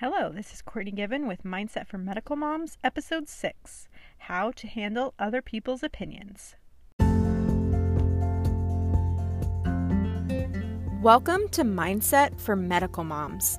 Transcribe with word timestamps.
Hello, 0.00 0.30
this 0.30 0.52
is 0.52 0.60
Courtney 0.60 0.90
Given 0.90 1.26
with 1.26 1.42
Mindset 1.42 1.86
for 1.86 1.96
Medical 1.96 2.36
Moms, 2.36 2.76
Episode 2.84 3.30
6 3.30 3.88
How 4.18 4.50
to 4.50 4.66
Handle 4.66 5.14
Other 5.18 5.40
People's 5.40 5.82
Opinions. 5.82 6.54
Welcome 11.00 11.48
to 11.48 11.64
Mindset 11.64 12.38
for 12.38 12.54
Medical 12.54 13.04
Moms. 13.04 13.58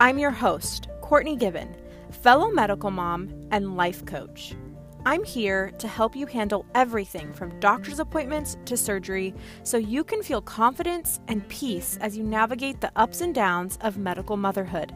I'm 0.00 0.18
your 0.18 0.32
host, 0.32 0.88
Courtney 1.02 1.36
Given, 1.36 1.76
fellow 2.10 2.50
medical 2.50 2.90
mom 2.90 3.32
and 3.52 3.76
life 3.76 4.04
coach. 4.04 4.56
I'm 5.04 5.22
here 5.22 5.70
to 5.78 5.86
help 5.86 6.16
you 6.16 6.26
handle 6.26 6.66
everything 6.74 7.32
from 7.32 7.60
doctor's 7.60 8.00
appointments 8.00 8.56
to 8.64 8.76
surgery 8.76 9.32
so 9.62 9.76
you 9.76 10.02
can 10.02 10.24
feel 10.24 10.42
confidence 10.42 11.20
and 11.28 11.46
peace 11.46 11.96
as 12.00 12.18
you 12.18 12.24
navigate 12.24 12.80
the 12.80 12.90
ups 12.96 13.20
and 13.20 13.32
downs 13.32 13.78
of 13.82 13.98
medical 13.98 14.36
motherhood. 14.36 14.92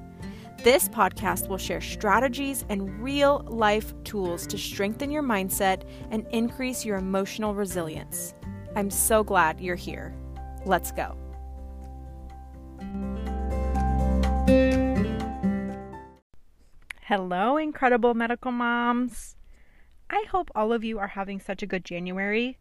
This 0.63 0.91
podcast 0.91 1.49
will 1.49 1.57
share 1.57 1.81
strategies 1.81 2.67
and 2.69 3.03
real 3.03 3.43
life 3.49 3.95
tools 4.05 4.47
to 4.49 4.59
strengthen 4.59 5.11
your 5.11 5.23
mindset 5.23 5.85
and 6.11 6.27
increase 6.33 6.85
your 6.85 6.99
emotional 6.99 7.55
resilience. 7.55 8.35
I'm 8.77 8.91
so 8.91 9.25
glad 9.25 9.59
you're 9.59 9.75
here. 9.75 10.15
Let's 10.67 10.93
go. 10.93 11.17
Hello, 17.05 17.57
incredible 17.57 18.13
medical 18.13 18.53
moms. 18.53 19.37
I 20.11 20.27
hope 20.31 20.51
all 20.55 20.75
of 20.75 20.85
you 20.85 20.99
are 20.99 21.09
having 21.09 21.41
such 21.41 21.63
a 21.63 21.67
good 21.67 21.87
January. 21.87 22.59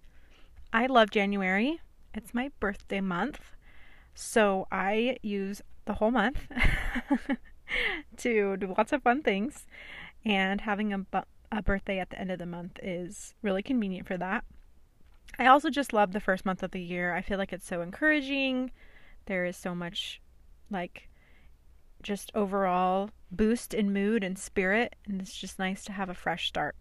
I 0.72 0.86
love 0.86 1.10
January, 1.10 1.82
it's 2.14 2.34
my 2.34 2.50
birthday 2.62 3.02
month. 3.02 3.42
So 4.14 4.68
I 4.72 5.18
use 5.22 5.62
the 5.84 5.96
whole 5.96 6.12
month 6.12 6.48
to 8.18 8.58
do 8.58 8.74
lots 8.78 8.92
of 8.92 9.04
fun 9.04 9.22
things. 9.22 9.66
And 10.26 10.62
having 10.62 10.94
a, 10.94 11.00
bu- 11.00 11.22
a 11.52 11.62
birthday 11.62 12.00
at 12.00 12.10
the 12.10 12.20
end 12.20 12.32
of 12.32 12.40
the 12.40 12.46
month 12.46 12.80
is 12.84 13.34
really 13.42 13.64
convenient 13.64 14.08
for 14.08 14.18
that. 14.18 14.44
I 15.38 15.48
also 15.48 15.70
just 15.70 15.94
love 15.94 16.12
the 16.12 16.20
first 16.20 16.46
month 16.46 16.64
of 16.64 16.72
the 16.72 16.82
year. 16.82 17.14
I 17.14 17.22
feel 17.22 17.38
like 17.38 17.54
it's 17.54 17.68
so 17.68 17.82
encouraging. 17.82 18.72
There 19.26 19.46
is 19.46 19.56
so 19.56 19.74
much, 19.76 20.22
like, 20.70 21.10
just 22.02 22.32
overall 22.34 23.12
boost 23.32 23.74
in 23.74 23.94
mood 23.94 24.24
and 24.24 24.38
spirit. 24.38 24.96
And 25.06 25.22
it's 25.22 25.36
just 25.36 25.60
nice 25.60 25.84
to 25.86 25.94
have 25.94 26.10
a 26.10 26.16
fresh 26.16 26.48
start. 26.48 26.76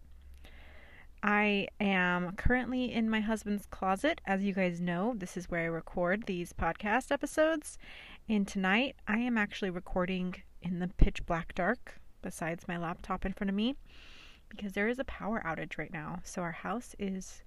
I 1.21 1.67
am 1.81 2.35
currently 2.37 2.93
in 2.93 3.09
my 3.09 3.19
husband's 3.19 3.65
closet. 3.65 4.21
As 4.25 4.43
you 4.43 4.53
guys 4.53 4.79
know, 4.79 5.13
this 5.17 5.35
is 5.35 5.49
where 5.49 5.61
I 5.61 5.65
record 5.65 6.23
these 6.25 6.53
podcast 6.53 7.11
episodes. 7.11 7.77
And 8.29 8.47
tonight 8.47 8.95
I 9.07 9.19
am 9.19 9.37
actually 9.37 9.69
recording 9.69 10.35
in 10.61 10.79
the 10.79 10.87
pitch 10.87 11.25
black 11.25 11.55
dark 11.55 11.99
besides 12.21 12.67
my 12.67 12.77
laptop 12.77 13.25
in 13.25 13.33
front 13.33 13.49
of 13.49 13.55
me 13.55 13.75
because 14.49 14.73
there 14.73 14.87
is 14.87 14.99
a 14.99 15.05
power 15.05 15.41
outage 15.45 15.77
right 15.77 15.93
now. 15.93 16.19
So 16.23 16.41
our 16.41 16.51
house 16.51 16.95
is 16.99 17.43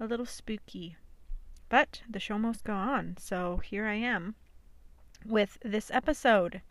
a 0.00 0.06
little 0.06 0.26
spooky. 0.26 0.96
But 1.68 2.02
the 2.08 2.20
show 2.20 2.38
must 2.38 2.64
go 2.64 2.74
on. 2.74 3.16
So 3.18 3.58
here 3.58 3.86
I 3.86 3.94
am 3.94 4.34
with 5.24 5.58
this 5.64 5.90
episode 5.90 6.62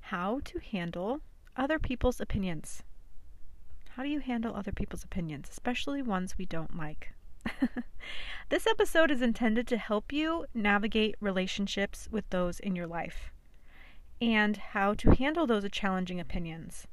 How 0.00 0.40
to 0.44 0.58
Handle 0.58 1.20
Other 1.56 1.78
People's 1.78 2.20
Opinions. 2.20 2.82
How 3.90 4.02
do 4.02 4.08
you 4.08 4.20
handle 4.20 4.54
other 4.54 4.72
people's 4.72 5.04
opinions, 5.04 5.48
especially 5.50 6.02
ones 6.02 6.38
we 6.38 6.46
don't 6.46 6.76
like? 6.76 7.12
this 8.48 8.66
episode 8.66 9.10
is 9.10 9.20
intended 9.20 9.66
to 9.68 9.76
help 9.76 10.12
you 10.12 10.46
navigate 10.54 11.16
relationships 11.20 12.08
with 12.10 12.28
those 12.30 12.58
in 12.60 12.74
your 12.74 12.86
life 12.86 13.32
and 14.22 14.56
how 14.56 14.94
to 14.94 15.10
handle 15.16 15.48
those 15.48 15.68
challenging 15.72 16.20
opinions. 16.20 16.86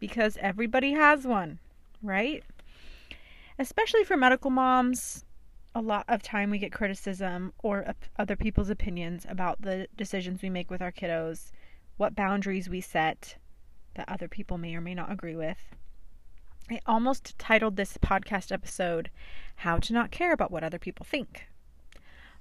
Because 0.00 0.36
everybody 0.40 0.92
has 0.94 1.24
one, 1.24 1.60
right? 2.02 2.42
Especially 3.56 4.02
for 4.02 4.16
medical 4.16 4.50
moms, 4.50 5.24
a 5.76 5.80
lot 5.80 6.04
of 6.08 6.22
time 6.22 6.50
we 6.50 6.58
get 6.58 6.72
criticism 6.72 7.52
or 7.62 7.94
other 8.18 8.34
people's 8.34 8.68
opinions 8.68 9.24
about 9.28 9.62
the 9.62 9.86
decisions 9.96 10.42
we 10.42 10.50
make 10.50 10.70
with 10.72 10.82
our 10.82 10.90
kiddos, 10.90 11.52
what 11.96 12.16
boundaries 12.16 12.68
we 12.68 12.80
set 12.80 13.36
that 13.94 14.08
other 14.08 14.26
people 14.26 14.58
may 14.58 14.74
or 14.74 14.80
may 14.80 14.94
not 14.94 15.12
agree 15.12 15.36
with. 15.36 15.76
I 16.68 16.80
almost 16.84 17.38
titled 17.38 17.76
this 17.76 17.96
podcast 17.98 18.50
episode, 18.50 19.10
How 19.56 19.78
to 19.78 19.92
Not 19.92 20.10
Care 20.10 20.32
About 20.32 20.50
What 20.50 20.64
Other 20.64 20.78
People 20.80 21.06
Think. 21.08 21.46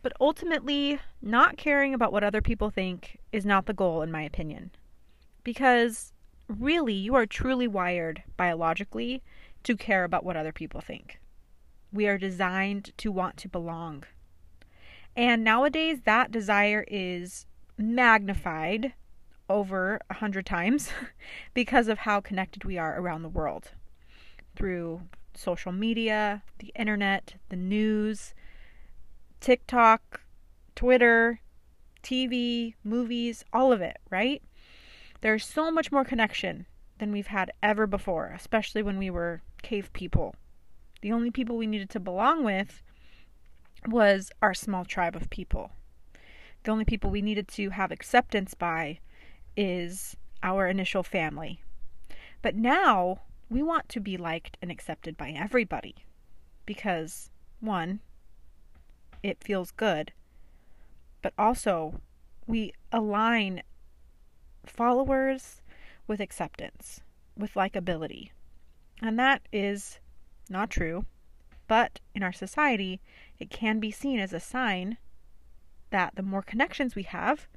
But 0.02 0.14
ultimately, 0.20 1.00
not 1.22 1.58
caring 1.58 1.94
about 1.94 2.14
what 2.14 2.24
other 2.24 2.42
people 2.42 2.70
think 2.70 3.20
is 3.32 3.46
not 3.46 3.66
the 3.66 3.74
goal, 3.74 4.02
in 4.02 4.12
my 4.12 4.22
opinion. 4.22 4.72
Because 5.44 6.14
really, 6.48 6.94
you 6.94 7.16
are 7.16 7.26
truly 7.26 7.68
wired 7.68 8.24
biologically 8.38 9.22
to 9.64 9.76
care 9.76 10.04
about 10.04 10.24
what 10.24 10.38
other 10.38 10.54
people 10.54 10.82
think. 10.82 11.20
We 11.92 12.08
are 12.08 12.18
designed 12.18 12.92
to 12.98 13.12
want 13.12 13.38
to 13.38 13.50
belong. 13.50 14.04
And 15.16 15.44
nowadays, 15.44 16.02
that 16.06 16.32
desire 16.32 16.86
is 16.88 17.46
magnified 17.78 18.94
over 19.50 20.00
a 20.10 20.14
hundred 20.16 20.46
times 20.46 20.92
because 21.54 21.88
of 21.88 22.00
how 22.00 22.22
connected 22.22 22.64
we 22.64 22.78
are 22.78 23.00
around 23.00 23.24
the 23.24 23.30
world 23.30 23.72
through 24.56 25.02
social 25.34 25.72
media, 25.72 26.44
the 26.60 26.72
internet, 26.76 27.36
the 27.50 27.56
news, 27.56 28.34
TikTok, 29.40 30.22
Twitter, 30.76 31.42
TV, 32.04 32.76
movies, 32.84 33.44
all 33.54 33.72
of 33.72 33.82
it, 33.82 33.98
right? 34.10 34.42
There's 35.22 35.46
so 35.46 35.72
much 35.72 35.92
more 35.92 36.06
connection 36.06 36.66
than 37.00 37.12
we've 37.12 37.28
had 37.28 37.52
ever 37.62 37.88
before, 37.88 38.32
especially 38.36 38.82
when 38.82 38.98
we 38.98 39.10
were 39.10 39.42
cave 39.62 39.92
people. 39.94 40.36
The 41.02 41.12
only 41.12 41.32
people 41.32 41.58
we 41.58 41.68
needed 41.68 41.90
to 41.92 42.00
belong 42.00 42.44
with 42.44 42.82
was 43.88 44.32
our 44.42 44.54
small 44.54 44.86
tribe 44.86 45.16
of 45.16 45.30
people. 45.30 45.72
The 46.64 46.72
only 46.72 46.86
people 46.86 47.10
we 47.10 47.22
needed 47.22 47.48
to 47.50 47.70
have 47.70 47.92
acceptance 47.92 48.54
by 48.54 49.00
is 49.56 50.18
our 50.44 50.68
initial 50.68 51.04
family. 51.04 51.62
But 52.42 52.56
now 52.56 53.22
we 53.50 53.64
want 53.64 53.90
to 53.90 54.00
be 54.00 54.18
liked 54.18 54.58
and 54.62 54.72
accepted 54.72 55.18
by 55.18 55.32
everybody 55.32 55.96
because, 56.66 57.32
one, 57.60 58.02
it 59.24 59.44
feels 59.44 59.72
good. 59.72 60.12
But 61.22 61.34
also, 61.38 62.02
we 62.48 62.74
align 62.92 63.64
followers 64.66 65.62
with 66.08 66.20
acceptance, 66.20 67.02
with 67.38 67.54
likability. 67.54 68.32
And 69.02 69.18
that 69.20 69.42
is 69.52 70.00
not 70.50 70.70
true. 70.70 71.06
But 71.68 72.00
in 72.16 72.24
our 72.24 72.34
society, 72.34 73.00
it 73.38 73.50
can 73.50 73.80
be 73.80 73.92
seen 73.92 74.20
as 74.20 74.34
a 74.34 74.40
sign 74.40 74.98
that 75.92 76.16
the 76.16 76.24
more 76.24 76.42
connections 76.42 76.96
we 76.96 77.04
have, 77.04 77.48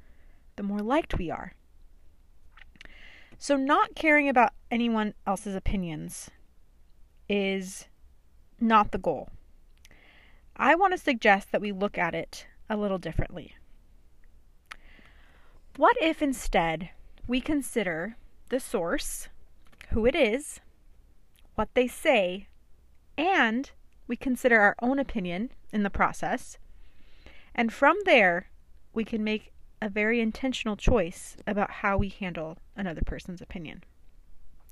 the 0.55 0.63
more 0.63 0.79
liked 0.79 1.17
we 1.17 1.31
are. 1.31 1.53
So, 3.39 3.57
not 3.57 3.95
caring 3.95 4.29
about 4.29 4.53
anyone 4.69 5.15
else's 5.25 5.55
opinions 5.55 6.29
is 7.27 7.87
not 8.59 8.91
the 8.91 8.97
goal. 8.97 9.29
I 10.55 10.75
want 10.75 10.93
to 10.93 10.97
suggest 10.97 11.51
that 11.51 11.61
we 11.61 11.71
look 11.71 11.97
at 11.97 12.13
it 12.13 12.45
a 12.69 12.77
little 12.77 12.97
differently. 12.97 13.55
What 15.75 15.97
if 15.99 16.21
instead 16.21 16.91
we 17.27 17.41
consider 17.41 18.15
the 18.49 18.59
source, 18.59 19.29
who 19.89 20.05
it 20.05 20.15
is, 20.15 20.59
what 21.55 21.69
they 21.73 21.87
say, 21.87 22.47
and 23.17 23.71
we 24.07 24.15
consider 24.15 24.59
our 24.59 24.75
own 24.81 24.99
opinion 24.99 25.51
in 25.71 25.83
the 25.83 25.89
process, 25.89 26.57
and 27.55 27.73
from 27.73 27.97
there 28.05 28.49
we 28.93 29.03
can 29.03 29.23
make 29.23 29.51
a 29.81 29.89
very 29.89 30.21
intentional 30.21 30.75
choice 30.75 31.35
about 31.47 31.71
how 31.71 31.97
we 31.97 32.09
handle 32.09 32.57
another 32.75 33.01
person's 33.05 33.41
opinion. 33.41 33.83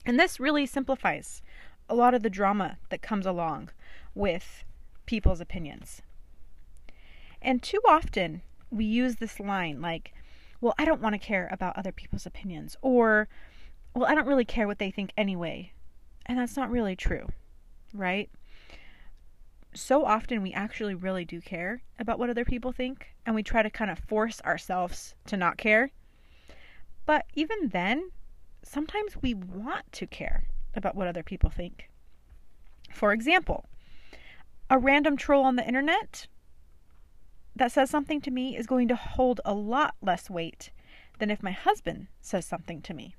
And 0.06 0.19
this 0.19 0.39
really 0.39 0.66
simplifies 0.66 1.42
a 1.89 1.95
lot 1.95 2.13
of 2.13 2.24
the 2.24 2.30
drama 2.30 2.78
that 2.89 3.01
comes 3.01 3.25
along 3.25 3.69
with 4.16 4.63
people's 5.12 5.42
opinions. 5.42 6.02
And 7.42 7.62
too 7.62 7.81
often 7.86 8.44
we 8.69 8.86
use 8.86 9.18
this 9.18 9.42
line 9.42 9.81
like, 9.81 10.13
well, 10.62 10.74
I 10.80 10.86
don't 10.86 11.02
want 11.02 11.16
to 11.16 11.19
care 11.19 11.50
about 11.52 11.78
other 11.78 11.92
people's 11.92 12.25
opinions, 12.25 12.78
or, 12.81 13.28
well, 13.94 14.10
I 14.10 14.16
don't 14.16 14.25
really 14.25 14.46
care 14.46 14.68
what 14.68 14.80
they 14.80 14.90
think 14.90 15.12
anyway. 15.18 15.74
And 16.28 16.40
that's 16.40 16.56
not 16.56 16.72
really 16.72 16.96
true, 16.96 17.28
right? 17.94 18.30
So 19.74 20.06
often 20.06 20.42
we 20.42 20.54
actually 20.54 20.96
really 20.96 21.25
do 21.25 21.42
care 21.42 21.81
about 22.00 22.18
what 22.18 22.30
other 22.30 22.46
people 22.46 22.72
think, 22.72 23.14
and 23.25 23.36
we 23.36 23.44
try 23.44 23.64
to 23.64 23.69
kind 23.69 23.92
of 23.92 24.00
force 24.00 24.40
ourselves 24.46 25.14
to 25.25 25.36
not 25.36 25.57
care. 25.57 25.92
But 27.06 27.25
even 27.34 27.68
then, 27.68 28.12
sometimes 28.64 29.18
we 29.22 29.34
want 29.34 29.92
to 29.92 30.07
care 30.07 30.46
about 30.74 30.96
what 30.96 31.10
other 31.10 31.24
people 31.24 31.50
think. 31.50 31.90
For 32.94 33.12
example, 33.12 33.66
a 34.71 34.79
random 34.79 35.18
troll 35.18 35.44
on 35.44 35.57
the 35.57 35.68
internet 35.68 36.27
that 37.53 37.73
says 37.73 37.89
something 37.89 38.21
to 38.21 38.31
me 38.31 38.56
is 38.56 38.65
going 38.65 38.88
to 38.88 38.95
hold 38.95 39.41
a 39.44 39.53
lot 39.53 39.94
less 40.01 40.29
weight 40.29 40.71
than 41.19 41.29
if 41.29 41.44
my 41.44 41.51
husband 41.51 42.07
says 42.21 42.45
something 42.45 42.81
to 42.81 42.94
me. 42.94 43.13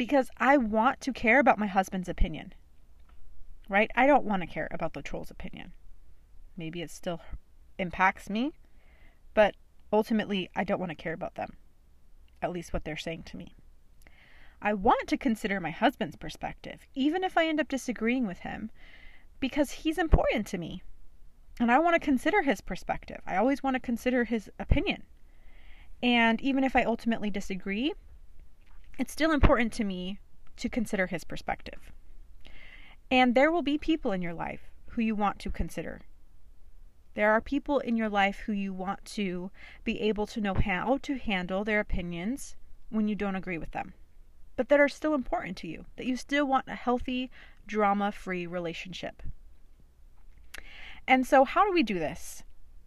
because 0.00 0.30
I 0.38 0.56
want 0.56 0.98
to 1.02 1.12
care 1.12 1.38
about 1.38 1.58
my 1.58 1.66
husband's 1.66 2.08
opinion. 2.08 2.54
Right? 3.68 3.90
I 3.94 4.06
don't 4.06 4.24
want 4.24 4.40
to 4.40 4.46
care 4.46 4.66
about 4.70 4.94
the 4.94 5.02
troll's 5.02 5.30
opinion. 5.30 5.72
Maybe 6.56 6.80
it 6.80 6.90
still 6.90 7.20
impacts 7.78 8.30
me, 8.30 8.52
but 9.34 9.56
ultimately, 9.92 10.48
I 10.56 10.64
don't 10.64 10.80
want 10.80 10.88
to 10.88 10.96
care 10.96 11.12
about 11.12 11.34
them, 11.34 11.52
at 12.40 12.50
least 12.50 12.72
what 12.72 12.84
they're 12.84 12.96
saying 12.96 13.24
to 13.24 13.36
me. 13.36 13.54
I 14.62 14.72
want 14.72 15.06
to 15.08 15.18
consider 15.18 15.60
my 15.60 15.70
husband's 15.70 16.16
perspective, 16.16 16.86
even 16.94 17.22
if 17.22 17.36
I 17.36 17.46
end 17.46 17.60
up 17.60 17.68
disagreeing 17.68 18.26
with 18.26 18.38
him, 18.38 18.70
because 19.40 19.70
he's 19.72 19.98
important 19.98 20.46
to 20.48 20.58
me. 20.58 20.82
And 21.58 21.70
I 21.70 21.78
want 21.78 21.94
to 21.94 22.00
consider 22.00 22.42
his 22.42 22.60
perspective. 22.60 23.20
I 23.26 23.36
always 23.36 23.62
want 23.62 23.74
to 23.74 23.80
consider 23.80 24.24
his 24.24 24.50
opinion. 24.58 25.02
And 26.02 26.40
even 26.40 26.64
if 26.64 26.74
I 26.74 26.84
ultimately 26.84 27.30
disagree, 27.30 27.92
it's 28.98 29.12
still 29.12 29.32
important 29.32 29.72
to 29.74 29.84
me 29.84 30.18
to 30.56 30.68
consider 30.68 31.06
his 31.06 31.24
perspective. 31.24 31.92
And 33.10 33.34
there 33.34 33.50
will 33.50 33.62
be 33.62 33.76
people 33.76 34.12
in 34.12 34.22
your 34.22 34.34
life 34.34 34.70
who 34.90 35.02
you 35.02 35.14
want 35.14 35.38
to 35.40 35.50
consider. 35.50 36.00
There 37.14 37.32
are 37.32 37.40
people 37.40 37.80
in 37.80 37.96
your 37.96 38.08
life 38.08 38.40
who 38.46 38.52
you 38.52 38.72
want 38.72 39.04
to 39.16 39.50
be 39.84 40.00
able 40.00 40.26
to 40.28 40.40
know 40.40 40.54
how 40.54 40.98
to 41.02 41.18
handle 41.18 41.64
their 41.64 41.80
opinions 41.80 42.56
when 42.88 43.08
you 43.08 43.14
don't 43.14 43.36
agree 43.36 43.58
with 43.58 43.72
them, 43.72 43.94
but 44.56 44.68
that 44.68 44.80
are 44.80 44.88
still 44.88 45.14
important 45.14 45.56
to 45.58 45.68
you, 45.68 45.86
that 45.96 46.06
you 46.06 46.16
still 46.16 46.46
want 46.46 46.68
a 46.68 46.74
healthy, 46.74 47.30
drama 47.66 48.12
free 48.12 48.46
relationship. 48.46 49.22
And 51.06 51.26
so, 51.26 51.44
how 51.44 51.64
do 51.64 51.72
we 51.72 51.82
do 51.82 51.98
this? 51.98 52.42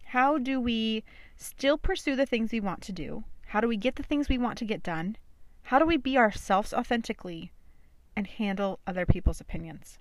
How 0.06 0.38
do 0.38 0.60
we 0.60 1.04
still 1.36 1.76
pursue 1.76 2.16
the 2.16 2.26
things 2.26 2.52
we 2.52 2.60
want 2.60 2.80
to 2.82 2.92
do? 2.92 3.24
How 3.48 3.60
do 3.60 3.68
we 3.68 3.76
get 3.76 3.96
the 3.96 4.02
things 4.02 4.28
we 4.28 4.38
want 4.38 4.58
to 4.58 4.64
get 4.64 4.82
done? 4.82 5.16
How 5.64 5.78
do 5.78 5.86
we 5.86 5.96
be 5.96 6.16
ourselves 6.18 6.72
authentically 6.72 7.52
and 8.16 8.26
handle 8.26 8.80
other 8.86 9.06
people's 9.06 9.40
opinions? 9.40 9.98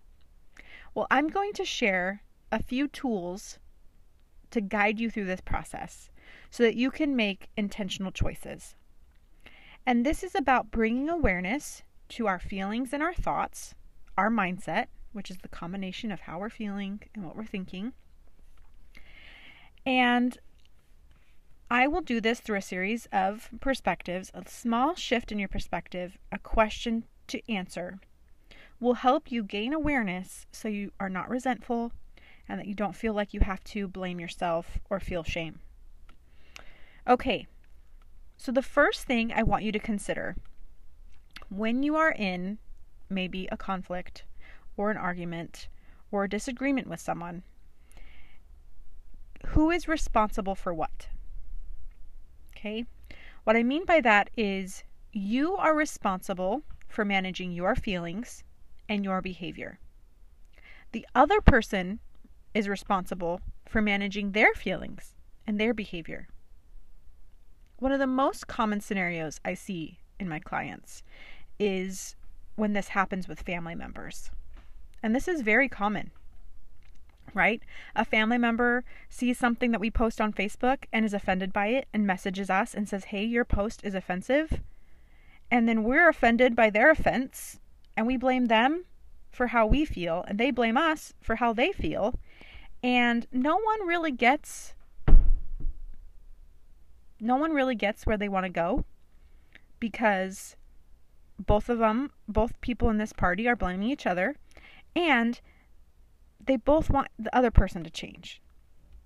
Well, 0.94 1.08
I'm 1.10 1.28
going 1.28 1.54
to 1.54 1.66
share 1.66 2.22
a 2.52 2.62
few 2.62 2.88
tools 2.88 3.60
to 4.52 4.62
guide 4.62 5.00
you 5.00 5.10
through 5.10 5.25
this 5.25 5.42
process 5.42 6.12
so 6.52 6.64
that 6.64 6.75
you 6.75 6.92
can 6.92 7.16
make 7.16 7.50
intentional 7.58 8.12
choices. 8.12 8.75
And 9.86 10.06
this 10.06 10.24
is 10.24 10.36
about 10.36 10.72
bringing 10.72 11.10
awareness 11.10 11.84
to 12.10 12.28
our 12.28 12.40
feelings 12.40 12.94
and 12.94 13.02
our 13.02 13.14
thoughts, 13.14 13.74
our 14.18 14.30
mindset, 14.30 14.88
which 15.12 15.30
is 15.30 15.38
the 15.39 15.48
combination 15.48 16.12
of 16.12 16.21
how 16.21 16.39
we're 16.39 16.50
feeling 16.50 17.01
and 17.13 17.25
what 17.25 17.36
we're 17.36 17.45
thinking. 17.45 17.94
And 19.86 20.38
I 21.69 21.88
will 21.88 22.01
do 22.01 22.21
this 22.21 22.39
through 22.39 22.57
a 22.57 22.62
series 22.62 23.07
of 23.12 23.50
perspectives. 23.60 24.31
A 24.33 24.44
small 24.48 24.95
shift 24.95 25.31
in 25.31 25.39
your 25.39 25.48
perspective, 25.48 26.18
a 26.31 26.38
question 26.38 27.06
to 27.27 27.42
answer, 27.51 28.00
will 28.80 28.95
help 28.95 29.31
you 29.31 29.44
gain 29.44 29.74
awareness 29.74 30.45
so 30.51 30.68
you 30.68 30.92
are 31.00 31.10
not 31.10 31.30
resentful 31.30 31.92
and 32.48 32.60
that 32.60 32.68
you 32.68 32.74
don't 32.74 32.95
feel 32.95 33.13
like 33.13 33.33
you 33.33 33.39
have 33.39 33.63
to 33.63 33.88
blame 33.88 34.19
yourself 34.19 34.80
or 34.89 35.00
feel 35.00 35.24
shame. 35.24 35.60
Okay, 37.07 37.48
so 38.38 38.51
the 38.51 38.62
first 38.62 39.06
thing 39.06 39.31
I 39.33 39.44
want 39.44 39.63
you 39.63 39.71
to 39.71 39.80
consider 39.80 40.36
when 41.50 41.83
you 41.83 41.95
are 41.95 42.12
in 42.12 42.57
maybe 43.13 43.48
a 43.51 43.57
conflict 43.57 44.24
or 44.77 44.92
an 44.92 44.98
argument 44.98 45.68
or 46.12 46.24
a 46.24 46.30
disagreement 46.30 46.88
with 46.88 47.00
someone, 47.00 47.44
who 49.48 49.71
is 49.71 49.88
responsible 49.88 50.56
for 50.56 50.74
what? 50.74 51.10
Okay. 52.56 52.86
What 53.44 53.56
I 53.56 53.63
mean 53.63 53.86
by 53.86 54.00
that 54.01 54.30
is 54.38 54.83
you 55.12 55.56
are 55.56 55.75
responsible 55.75 56.63
for 56.88 57.04
managing 57.04 57.51
your 57.51 57.75
feelings 57.75 58.44
and 58.88 59.04
your 59.04 59.21
behavior. 59.21 59.80
The 60.92 61.06
other 61.15 61.42
person 61.42 62.00
is 62.54 62.69
responsible 62.69 63.42
for 63.68 63.81
managing 63.81 64.31
their 64.31 64.54
feelings 64.54 65.15
and 65.45 65.60
their 65.60 65.74
behavior. 65.74 66.27
One 67.80 67.92
of 67.92 68.00
the 68.00 68.07
most 68.07 68.48
common 68.48 68.80
scenarios 68.80 69.39
I 69.44 69.56
see 69.56 70.00
in 70.19 70.30
my 70.30 70.39
clients 70.39 71.04
is 71.60 72.15
when 72.56 72.74
this 72.74 72.90
happens 72.90 73.28
with 73.28 73.42
family 73.42 73.76
members. 73.76 74.32
And 75.02 75.16
this 75.16 75.28
is 75.28 75.42
very 75.42 75.68
common 75.68 76.12
right? 77.34 77.62
A 77.96 78.06
family 78.06 78.38
member 78.38 78.84
sees 79.10 79.38
something 79.38 79.72
that 79.72 79.82
we 79.82 79.90
post 79.92 80.22
on 80.22 80.34
Facebook 80.34 80.86
and 80.92 81.06
is 81.06 81.14
offended 81.14 81.52
by 81.52 81.68
it 81.68 81.88
and 81.94 82.06
messages 82.06 82.50
us 82.50 82.74
and 82.74 82.88
says, 82.88 83.06
hey, 83.06 83.24
your 83.24 83.46
post 83.46 83.82
is 83.84 83.96
offensive. 83.96 84.62
And 85.50 85.68
then 85.68 85.84
we're 85.84 86.10
offended 86.10 86.56
by 86.56 86.70
their 86.70 86.92
offense 86.92 87.60
and 87.96 88.08
we 88.08 88.18
blame 88.18 88.46
them 88.46 88.86
for 89.32 89.48
how 89.48 89.66
we 89.66 89.86
feel 89.86 90.24
and 90.28 90.40
they 90.40 90.52
blame 90.52 90.78
us 90.78 91.14
for 91.22 91.36
how 91.36 91.54
they 91.54 91.72
feel. 91.72 92.16
And 92.82 93.28
no 93.32 93.58
one 93.58 93.88
really 93.88 94.12
gets 94.12 94.74
no 97.20 97.38
one 97.38 97.54
really 97.54 97.76
gets 97.76 98.06
where 98.06 98.18
they 98.18 98.28
want 98.28 98.46
to 98.46 98.50
go 98.50 98.84
because 99.80 100.58
both 101.45 101.69
of 101.69 101.80
them, 101.80 102.12
both 102.28 102.60
people 102.62 102.90
in 102.90 102.98
this 102.98 103.13
party 103.13 103.48
are 103.48 103.56
blaming 103.56 103.90
each 103.90 104.06
other 104.06 104.36
and 104.95 105.42
they 106.45 106.57
both 106.57 106.90
want 106.90 107.07
the 107.18 107.36
other 107.36 107.51
person 107.51 107.84
to 107.84 107.90
change, 107.90 108.42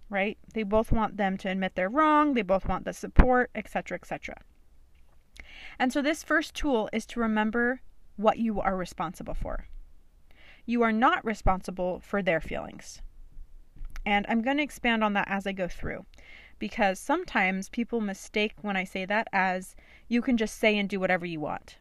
right? 0.09 0.37
They 0.53 0.63
both 0.63 0.91
want 0.91 1.17
them 1.17 1.37
to 1.37 1.49
admit 1.49 1.75
they're 1.75 1.89
wrong, 1.89 2.33
they 2.33 2.41
both 2.41 2.65
want 2.65 2.85
the 2.85 2.93
support, 2.93 3.51
etc., 3.55 3.97
etc. 3.97 4.35
And 5.79 5.93
so 5.93 6.01
this 6.01 6.23
first 6.23 6.55
tool 6.55 6.89
is 6.91 7.05
to 7.07 7.19
remember 7.19 7.81
what 8.15 8.39
you 8.39 8.59
are 8.59 8.75
responsible 8.75 9.35
for. 9.35 9.67
You 10.65 10.81
are 10.81 10.91
not 10.91 11.23
responsible 11.23 11.99
for 11.99 12.21
their 12.21 12.41
feelings. 12.41 13.01
And 14.05 14.25
I'm 14.27 14.41
going 14.41 14.57
to 14.57 14.63
expand 14.63 15.03
on 15.03 15.13
that 15.13 15.27
as 15.29 15.45
I 15.45 15.51
go 15.51 15.67
through 15.67 16.05
because 16.59 16.99
sometimes 16.99 17.69
people 17.69 18.01
mistake 18.01 18.55
when 18.61 18.75
I 18.75 18.83
say 18.83 19.05
that 19.05 19.27
as 19.31 19.75
you 20.07 20.21
can 20.21 20.37
just 20.37 20.57
say 20.57 20.77
and 20.77 20.89
do 20.89 20.99
whatever 20.99 21.25
you 21.25 21.39
want. 21.39 21.77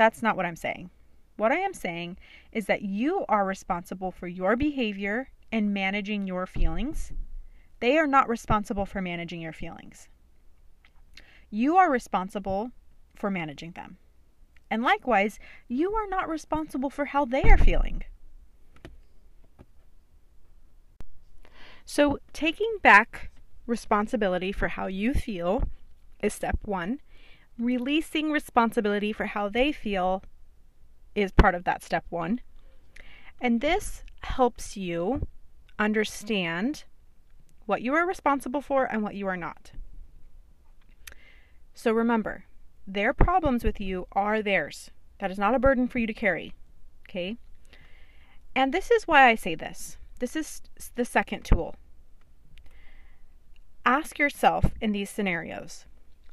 That's 0.00 0.22
not 0.22 0.34
what 0.34 0.46
I'm 0.46 0.56
saying. 0.56 0.88
What 1.36 1.52
I 1.52 1.58
am 1.58 1.74
saying 1.74 2.16
is 2.52 2.64
that 2.64 2.80
you 2.80 3.26
are 3.28 3.44
responsible 3.44 4.10
for 4.10 4.28
your 4.28 4.56
behavior 4.56 5.28
and 5.52 5.74
managing 5.74 6.26
your 6.26 6.46
feelings. 6.46 7.12
They 7.80 7.98
are 7.98 8.06
not 8.06 8.26
responsible 8.26 8.86
for 8.86 9.02
managing 9.02 9.42
your 9.42 9.52
feelings. 9.52 10.08
You 11.50 11.76
are 11.76 11.90
responsible 11.90 12.70
for 13.14 13.30
managing 13.30 13.72
them. 13.72 13.98
And 14.70 14.82
likewise, 14.82 15.38
you 15.68 15.92
are 15.92 16.06
not 16.08 16.30
responsible 16.30 16.88
for 16.88 17.04
how 17.04 17.26
they 17.26 17.42
are 17.42 17.58
feeling. 17.58 18.04
So, 21.84 22.20
taking 22.32 22.78
back 22.80 23.28
responsibility 23.66 24.50
for 24.50 24.68
how 24.68 24.86
you 24.86 25.12
feel 25.12 25.64
is 26.22 26.32
step 26.32 26.58
one. 26.64 27.00
Releasing 27.60 28.32
responsibility 28.32 29.12
for 29.12 29.26
how 29.26 29.50
they 29.50 29.70
feel 29.70 30.22
is 31.14 31.30
part 31.30 31.54
of 31.54 31.64
that 31.64 31.82
step 31.82 32.06
one. 32.08 32.40
And 33.38 33.60
this 33.60 34.02
helps 34.22 34.78
you 34.78 35.26
understand 35.78 36.84
what 37.66 37.82
you 37.82 37.92
are 37.92 38.06
responsible 38.06 38.62
for 38.62 38.84
and 38.86 39.02
what 39.02 39.14
you 39.14 39.26
are 39.26 39.36
not. 39.36 39.72
So 41.74 41.92
remember, 41.92 42.44
their 42.86 43.12
problems 43.12 43.62
with 43.62 43.78
you 43.78 44.06
are 44.12 44.40
theirs. 44.40 44.90
That 45.18 45.30
is 45.30 45.38
not 45.38 45.54
a 45.54 45.58
burden 45.58 45.86
for 45.86 45.98
you 45.98 46.06
to 46.06 46.14
carry. 46.14 46.54
Okay? 47.08 47.36
And 48.56 48.72
this 48.72 48.90
is 48.90 49.06
why 49.06 49.28
I 49.28 49.34
say 49.34 49.54
this. 49.54 49.98
This 50.18 50.34
is 50.34 50.62
the 50.94 51.04
second 51.04 51.44
tool. 51.44 51.76
Ask 53.84 54.18
yourself 54.18 54.72
in 54.80 54.92
these 54.92 55.10
scenarios 55.10 55.84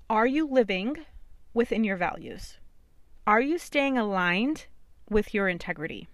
are 0.09 0.25
you 0.25 0.47
living 0.47 0.95
within 1.57 1.83
your 1.83 1.97
values? 1.97 2.57
Are 3.25 3.41
you 3.41 3.57
staying 3.57 3.97
aligned 3.97 4.67
with 5.09 5.33
your 5.33 5.49
integrity? 5.49 6.07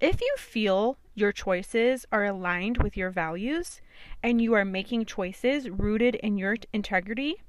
If 0.00 0.20
you 0.20 0.34
feel 0.36 0.98
your 1.14 1.30
choices 1.30 2.04
are 2.10 2.24
aligned 2.24 2.78
with 2.82 2.96
your 2.96 3.10
values 3.10 3.80
and 4.24 4.42
you 4.42 4.54
are 4.54 4.64
making 4.64 5.04
choices 5.04 5.70
rooted 5.70 6.16
in 6.16 6.36
your 6.36 6.56
integrity, 6.72 7.42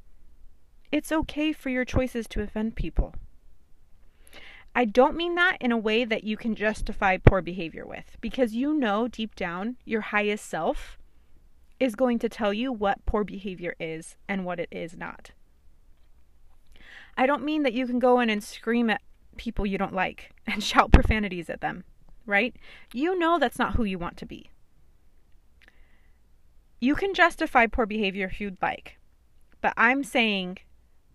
it's 0.92 1.12
okay 1.12 1.52
for 1.54 1.70
your 1.70 1.86
choices 1.86 2.28
to 2.28 2.42
offend 2.42 2.76
people. 2.76 3.16
I 4.76 4.86
don't 4.86 5.18
mean 5.18 5.34
that 5.36 5.58
in 5.60 5.72
a 5.72 5.78
way 5.78 6.06
that 6.06 6.24
you 6.24 6.38
can 6.38 6.54
justify 6.54 7.18
poor 7.18 7.42
behavior 7.42 7.86
with, 7.86 8.16
because 8.22 8.54
you 8.54 8.74
know 8.76 9.08
deep 9.08 9.36
down 9.36 9.78
your 9.86 10.02
highest 10.02 10.46
self 10.48 11.00
is 11.80 11.96
going 11.96 12.20
to 12.20 12.30
tell 12.30 12.54
you 12.54 12.72
what 12.72 13.06
poor 13.08 13.24
behavior 13.24 13.76
is 13.80 14.18
and 14.30 14.46
what 14.46 14.60
it 14.60 14.70
is 14.72 14.96
not. 14.96 15.32
I 17.18 17.26
don't 17.26 17.44
mean 17.44 17.64
that 17.64 17.74
you 17.74 17.88
can 17.88 18.00
go 18.00 18.20
in 18.20 18.30
and 18.30 18.44
scream 18.44 18.90
at 18.90 19.02
people 19.38 19.66
you 19.66 19.78
don't 19.78 19.94
like 19.94 20.32
and 20.48 20.64
shout 20.64 20.92
profanities 20.92 21.50
at 21.50 21.62
them, 21.62 21.84
right? 22.26 22.56
You 22.94 23.18
know 23.18 23.40
that's 23.40 23.60
not 23.60 23.76
who 23.76 23.84
you 23.84 24.00
want 24.00 24.18
to 24.18 24.26
be. 24.26 24.50
You 26.80 26.96
can 26.96 27.14
justify 27.14 27.68
poor 27.68 27.86
behavior 27.86 28.26
if 28.26 28.42
you'd 28.42 28.58
like, 28.62 28.98
but 29.62 29.74
I'm 29.78 30.04
saying 30.04 30.58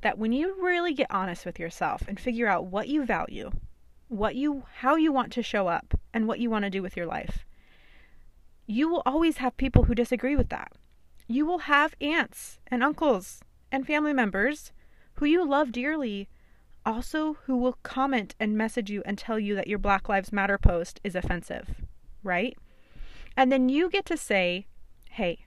that 0.02 0.18
when 0.18 0.30
you 0.30 0.54
really 0.62 0.94
get 0.94 1.10
honest 1.10 1.44
with 1.44 1.58
yourself 1.58 2.02
and 2.06 2.20
figure 2.20 2.46
out 2.46 2.66
what 2.66 2.86
you 2.88 3.04
value, 3.04 3.50
what 4.08 4.36
you 4.36 4.62
how 4.76 4.94
you 4.94 5.12
want 5.12 5.32
to 5.32 5.42
show 5.42 5.66
up 5.66 5.98
and 6.14 6.28
what 6.28 6.38
you 6.38 6.48
want 6.48 6.64
to 6.64 6.70
do 6.70 6.82
with 6.82 6.96
your 6.96 7.06
life, 7.06 7.44
you 8.66 8.88
will 8.88 9.02
always 9.04 9.38
have 9.38 9.56
people 9.56 9.84
who 9.84 9.94
disagree 9.94 10.36
with 10.36 10.48
that. 10.50 10.70
You 11.26 11.44
will 11.44 11.58
have 11.58 11.96
aunts 12.00 12.60
and 12.68 12.84
uncles 12.84 13.40
and 13.72 13.84
family 13.84 14.12
members 14.12 14.70
who 15.16 15.26
you 15.26 15.46
love 15.46 15.72
dearly 15.72 16.28
also 16.84 17.38
who 17.44 17.56
will 17.56 17.78
comment 17.82 18.34
and 18.38 18.56
message 18.56 18.90
you 18.90 19.02
and 19.04 19.18
tell 19.18 19.38
you 19.38 19.54
that 19.54 19.66
your 19.66 19.78
Black 19.78 20.08
Lives 20.08 20.32
Matter 20.32 20.56
post 20.56 21.00
is 21.02 21.16
offensive, 21.16 21.74
right? 22.22 22.56
And 23.36 23.50
then 23.50 23.68
you 23.68 23.90
get 23.90 24.06
to 24.06 24.16
say, 24.16 24.66
"Hey, 25.10 25.46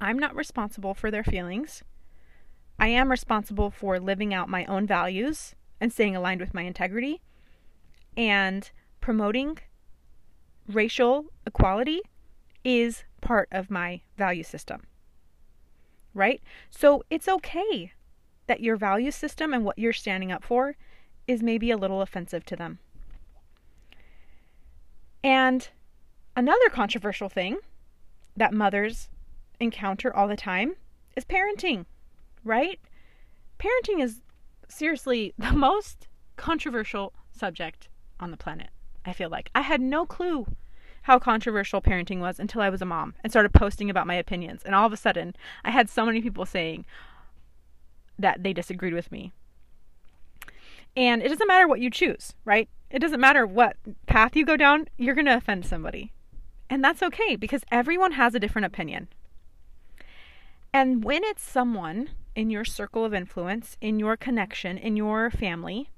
I'm 0.00 0.18
not 0.18 0.34
responsible 0.34 0.94
for 0.94 1.10
their 1.10 1.22
feelings. 1.22 1.84
I 2.78 2.88
am 2.88 3.10
responsible 3.10 3.70
for 3.70 4.00
living 4.00 4.32
out 4.34 4.48
my 4.48 4.64
own 4.64 4.86
values 4.86 5.54
and 5.80 5.92
staying 5.92 6.16
aligned 6.16 6.40
with 6.40 6.54
my 6.54 6.62
integrity 6.62 7.20
and 8.16 8.70
promoting 9.00 9.58
racial 10.66 11.26
equality 11.46 12.00
is 12.64 13.04
part 13.20 13.48
of 13.52 13.70
my 13.70 14.00
value 14.16 14.42
system. 14.42 14.82
Right? 16.14 16.42
So 16.70 17.04
it's 17.10 17.28
okay 17.28 17.92
that 18.46 18.60
your 18.60 18.76
value 18.76 19.10
system 19.10 19.52
and 19.52 19.64
what 19.64 19.78
you're 19.78 19.92
standing 19.92 20.32
up 20.32 20.42
for 20.44 20.76
is 21.26 21.42
maybe 21.42 21.70
a 21.70 21.76
little 21.76 22.02
offensive 22.02 22.44
to 22.46 22.56
them. 22.56 22.78
And 25.22 25.68
another 26.36 26.68
controversial 26.68 27.28
thing 27.28 27.58
that 28.36 28.52
mothers 28.52 29.08
encounter 29.60 30.14
all 30.14 30.26
the 30.26 30.36
time 30.36 30.74
is 31.16 31.24
parenting 31.24 31.84
right? 32.44 32.80
Parenting 33.58 34.02
is 34.02 34.20
seriously 34.68 35.34
the 35.38 35.52
most 35.56 36.08
controversial 36.36 37.12
subject 37.32 37.88
on 38.20 38.30
the 38.30 38.36
planet. 38.36 38.68
I 39.04 39.12
feel 39.12 39.30
like 39.30 39.50
I 39.54 39.62
had 39.62 39.80
no 39.80 40.06
clue 40.06 40.46
how 41.02 41.18
controversial 41.18 41.82
parenting 41.82 42.20
was 42.20 42.38
until 42.38 42.60
I 42.60 42.70
was 42.70 42.80
a 42.80 42.86
mom 42.86 43.14
and 43.24 43.32
started 43.32 43.52
posting 43.52 43.90
about 43.90 44.06
my 44.06 44.14
opinions. 44.14 44.62
And 44.64 44.74
all 44.74 44.86
of 44.86 44.92
a 44.92 44.96
sudden, 44.96 45.34
I 45.64 45.70
had 45.70 45.90
so 45.90 46.06
many 46.06 46.20
people 46.20 46.46
saying 46.46 46.84
that 48.18 48.42
they 48.42 48.52
disagreed 48.52 48.94
with 48.94 49.10
me. 49.10 49.32
And 50.96 51.22
it 51.22 51.28
doesn't 51.28 51.48
matter 51.48 51.66
what 51.66 51.80
you 51.80 51.90
choose, 51.90 52.34
right? 52.44 52.68
It 52.90 52.98
doesn't 52.98 53.20
matter 53.20 53.46
what 53.46 53.76
path 54.06 54.36
you 54.36 54.44
go 54.44 54.56
down, 54.56 54.88
you're 54.98 55.14
going 55.14 55.26
to 55.26 55.36
offend 55.36 55.64
somebody. 55.64 56.12
And 56.68 56.84
that's 56.84 57.02
okay 57.02 57.36
because 57.36 57.64
everyone 57.70 58.12
has 58.12 58.34
a 58.34 58.40
different 58.40 58.66
opinion. 58.66 59.08
And 60.72 61.04
when 61.04 61.22
it's 61.24 61.42
someone 61.42 62.10
in 62.34 62.50
your 62.50 62.64
circle 62.64 63.04
of 63.04 63.12
influence, 63.12 63.76
in 63.80 63.98
your 63.98 64.16
connection, 64.16 64.78
in 64.78 64.96
your 64.96 65.30
family, 65.30 65.90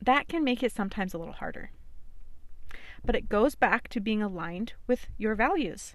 that 0.00 0.28
can 0.28 0.44
make 0.44 0.62
it 0.62 0.72
sometimes 0.72 1.12
a 1.12 1.18
little 1.18 1.34
harder. 1.34 1.70
But 3.04 3.16
it 3.16 3.28
goes 3.28 3.54
back 3.54 3.88
to 3.88 4.00
being 4.00 4.22
aligned 4.22 4.74
with 4.86 5.08
your 5.18 5.34
values 5.34 5.94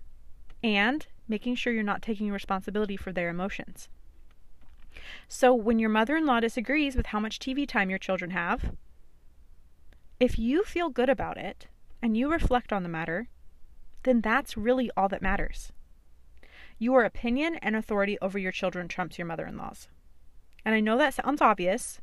and 0.63 1.05
making 1.27 1.55
sure 1.55 1.73
you're 1.73 1.83
not 1.83 2.01
taking 2.01 2.31
responsibility 2.31 2.97
for 2.97 3.11
their 3.11 3.29
emotions. 3.29 3.89
So, 5.27 5.53
when 5.53 5.79
your 5.79 5.89
mother 5.89 6.15
in 6.15 6.25
law 6.25 6.39
disagrees 6.39 6.95
with 6.95 7.07
how 7.07 7.19
much 7.19 7.39
TV 7.39 7.67
time 7.67 7.89
your 7.89 7.99
children 7.99 8.31
have, 8.31 8.73
if 10.19 10.37
you 10.37 10.63
feel 10.63 10.89
good 10.89 11.09
about 11.09 11.37
it 11.37 11.67
and 12.01 12.15
you 12.15 12.31
reflect 12.31 12.71
on 12.71 12.83
the 12.83 12.89
matter, 12.89 13.29
then 14.03 14.21
that's 14.21 14.57
really 14.57 14.89
all 14.95 15.09
that 15.09 15.21
matters. 15.21 15.71
Your 16.77 17.03
opinion 17.03 17.55
and 17.61 17.75
authority 17.75 18.17
over 18.21 18.37
your 18.37 18.51
children 18.51 18.87
trumps 18.87 19.17
your 19.17 19.27
mother 19.27 19.45
in 19.45 19.57
law's. 19.57 19.87
And 20.65 20.75
I 20.75 20.79
know 20.79 20.97
that 20.97 21.13
sounds 21.13 21.41
obvious, 21.41 21.99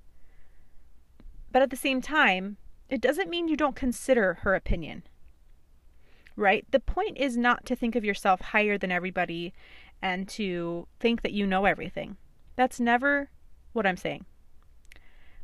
but 1.53 1.63
at 1.63 1.71
the 1.71 1.77
same 1.77 2.01
time, 2.01 2.57
it 2.89 3.01
doesn't 3.01 3.31
mean 3.31 3.49
you 3.49 3.57
don't 3.57 3.77
consider 3.77 4.35
her 4.43 4.55
opinion. 4.55 5.03
Right? 6.37 6.65
The 6.71 6.81
point 6.81 7.19
is 7.19 7.37
not 7.37 7.67
to 7.67 7.77
think 7.77 7.97
of 7.97 8.05
yourself 8.05 8.41
higher 8.41 8.79
than 8.79 8.93
everybody 8.93 9.53
and 10.01 10.29
to 10.31 10.87
think 11.01 11.23
that 11.23 11.33
you 11.33 11.47
know 11.47 11.65
everything. 11.65 12.17
That's 12.59 12.81
never 12.81 13.31
what 13.73 13.87
I'm 13.87 13.97
saying. 13.97 14.27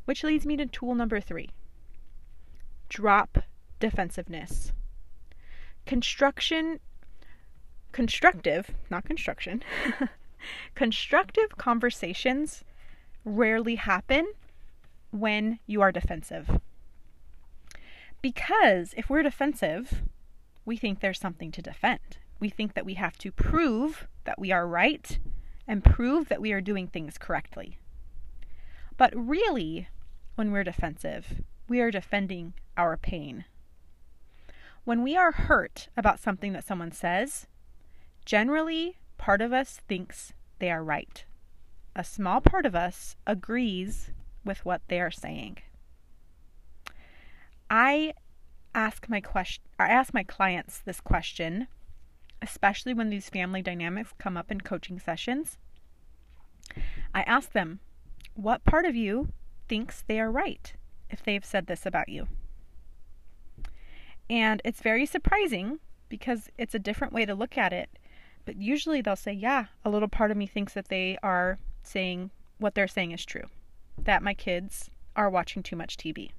Which 0.05 0.25
leads 0.25 0.45
me 0.45 0.57
to 0.57 0.67
tool 0.67 0.97
number 0.97 1.21
three 1.21 1.51
drop 2.89 3.39
defensiveness. 3.79 4.73
Construction 5.87 6.81
constructive, 7.93 8.73
not 8.91 9.05
construction, 9.05 9.63
constructive 10.75 11.57
conversations 11.57 12.65
rarely 13.25 13.77
happen 13.77 14.27
when 15.13 15.61
you 15.69 15.83
are 15.83 15.93
defensive. 15.93 16.59
Because 18.23 18.93
if 18.97 19.09
we're 19.09 19.23
defensive, 19.23 20.03
we 20.65 20.77
think 20.77 20.99
there's 20.99 21.21
something 21.21 21.53
to 21.53 21.63
defend. 21.63 22.19
We 22.41 22.49
think 22.49 22.75
that 22.75 22.85
we 22.85 22.95
have 22.95 23.17
to 23.19 23.31
prove 23.31 24.09
that 24.25 24.41
we 24.41 24.51
are 24.51 24.67
right 24.67 25.21
and 25.67 25.85
prove 25.85 26.29
that 26.29 26.41
we 26.41 26.53
are 26.53 26.61
doing 26.61 26.87
things 26.87 27.19
correctly. 27.19 27.79
But 28.97 29.13
really, 29.15 29.89
when 30.35 30.53
we're 30.53 30.65
defensive, 30.65 31.43
we 31.69 31.81
are 31.81 31.91
defending 31.91 32.55
our 32.77 32.97
pain. 32.97 33.45
When 34.85 35.03
we 35.03 35.17
are 35.17 35.33
hurt 35.33 35.89
about 35.97 36.21
something 36.21 36.53
that 36.53 36.67
someone 36.67 36.93
says, 36.93 37.47
Generally, 38.25 38.99
part 39.19 39.41
of 39.41 39.53
us 39.53 39.81
thinks 39.89 40.33
they 40.59 40.71
are 40.71 40.85
right. 40.85 41.25
A 41.97 42.05
small 42.05 42.41
part 42.41 42.67
of 42.67 42.75
us 42.75 43.17
agrees 43.27 44.11
with 44.45 44.65
what 44.65 44.83
they 44.89 45.01
are 45.01 45.11
saying. 45.11 45.59
I 47.71 48.15
ask 48.75 49.09
my 49.09 49.21
question 49.21 49.63
I 49.79 49.89
ask 49.89 50.13
my 50.13 50.25
clients 50.25 50.79
this 50.79 51.01
question, 51.01 51.69
especially 52.45 52.95
when 52.95 53.11
these 53.11 53.29
family 53.29 53.63
dynamics 53.63 54.13
come 54.19 54.37
up 54.37 54.51
in 54.53 54.61
coaching 54.61 55.01
sessions. 55.01 55.59
I 57.15 57.23
ask 57.23 57.53
them, 57.53 57.81
what 58.35 58.65
part 58.65 58.85
of 58.85 58.95
you 58.95 59.29
thinks 59.69 60.03
they 60.07 60.21
are 60.21 60.31
right 60.31 60.73
if 61.11 61.23
they've 61.23 61.45
said 61.45 61.67
this 61.67 61.85
about 61.87 62.09
you? 62.09 62.29
And 64.31 64.63
it's 64.65 64.81
very 64.81 65.07
surprising 65.07 65.81
because 66.09 66.49
it's 66.57 66.75
a 66.75 66.79
different 66.79 67.13
way 67.13 67.27
to 67.27 67.35
look 67.35 67.59
at 67.59 67.73
it 67.73 67.91
but 68.45 68.57
usually 68.57 69.01
they'll 69.01 69.17
say, 69.17 69.33
yeah, 69.33 69.67
a 69.85 69.91
little 69.91 70.09
part 70.09 70.31
of 70.31 70.37
me 70.37 70.47
thinks 70.47 70.75
that 70.75 70.89
they 70.89 71.19
are 71.23 71.59
saying 71.83 72.31
what 72.59 72.75
they're 72.75 72.89
saying 72.89 73.13
is 73.13 73.25
true, 73.25 73.45
that 73.99 74.23
my 74.23 74.35
kids 74.35 74.91
are 75.17 75.31
watching 75.31 75.63
too 75.63 75.77
much 75.77 75.97
TV. 75.97 76.31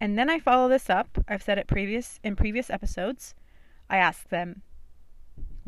And 0.00 0.18
then 0.18 0.30
I 0.30 0.38
follow 0.38 0.68
this 0.68 0.88
up. 0.88 1.18
I've 1.28 1.42
said 1.42 1.58
it 1.58 1.66
previous 1.66 2.20
in 2.22 2.36
previous 2.36 2.70
episodes. 2.70 3.34
I 3.90 3.96
ask 3.98 4.28
them, 4.28 4.62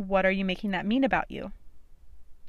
what 0.01 0.25
are 0.25 0.31
you 0.31 0.45
making 0.45 0.71
that 0.71 0.87
mean 0.87 1.05
about 1.05 1.31
you? 1.31 1.53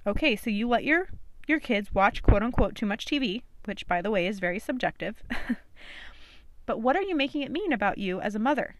Okay, 0.07 0.35
so 0.35 0.49
you 0.49 0.67
let 0.67 0.83
your 0.83 1.09
your 1.47 1.59
kids 1.59 1.93
watch 1.93 2.23
quote 2.23 2.43
unquote 2.43 2.75
too 2.75 2.85
much 2.85 3.05
TV, 3.05 3.43
which 3.65 3.87
by 3.87 4.01
the 4.01 4.11
way 4.11 4.25
is 4.27 4.39
very 4.39 4.59
subjective. 4.59 5.21
but 6.65 6.81
what 6.81 6.95
are 6.95 7.01
you 7.01 7.15
making 7.15 7.41
it 7.41 7.51
mean 7.51 7.73
about 7.73 7.97
you 7.97 8.21
as 8.21 8.35
a 8.35 8.39
mother 8.39 8.75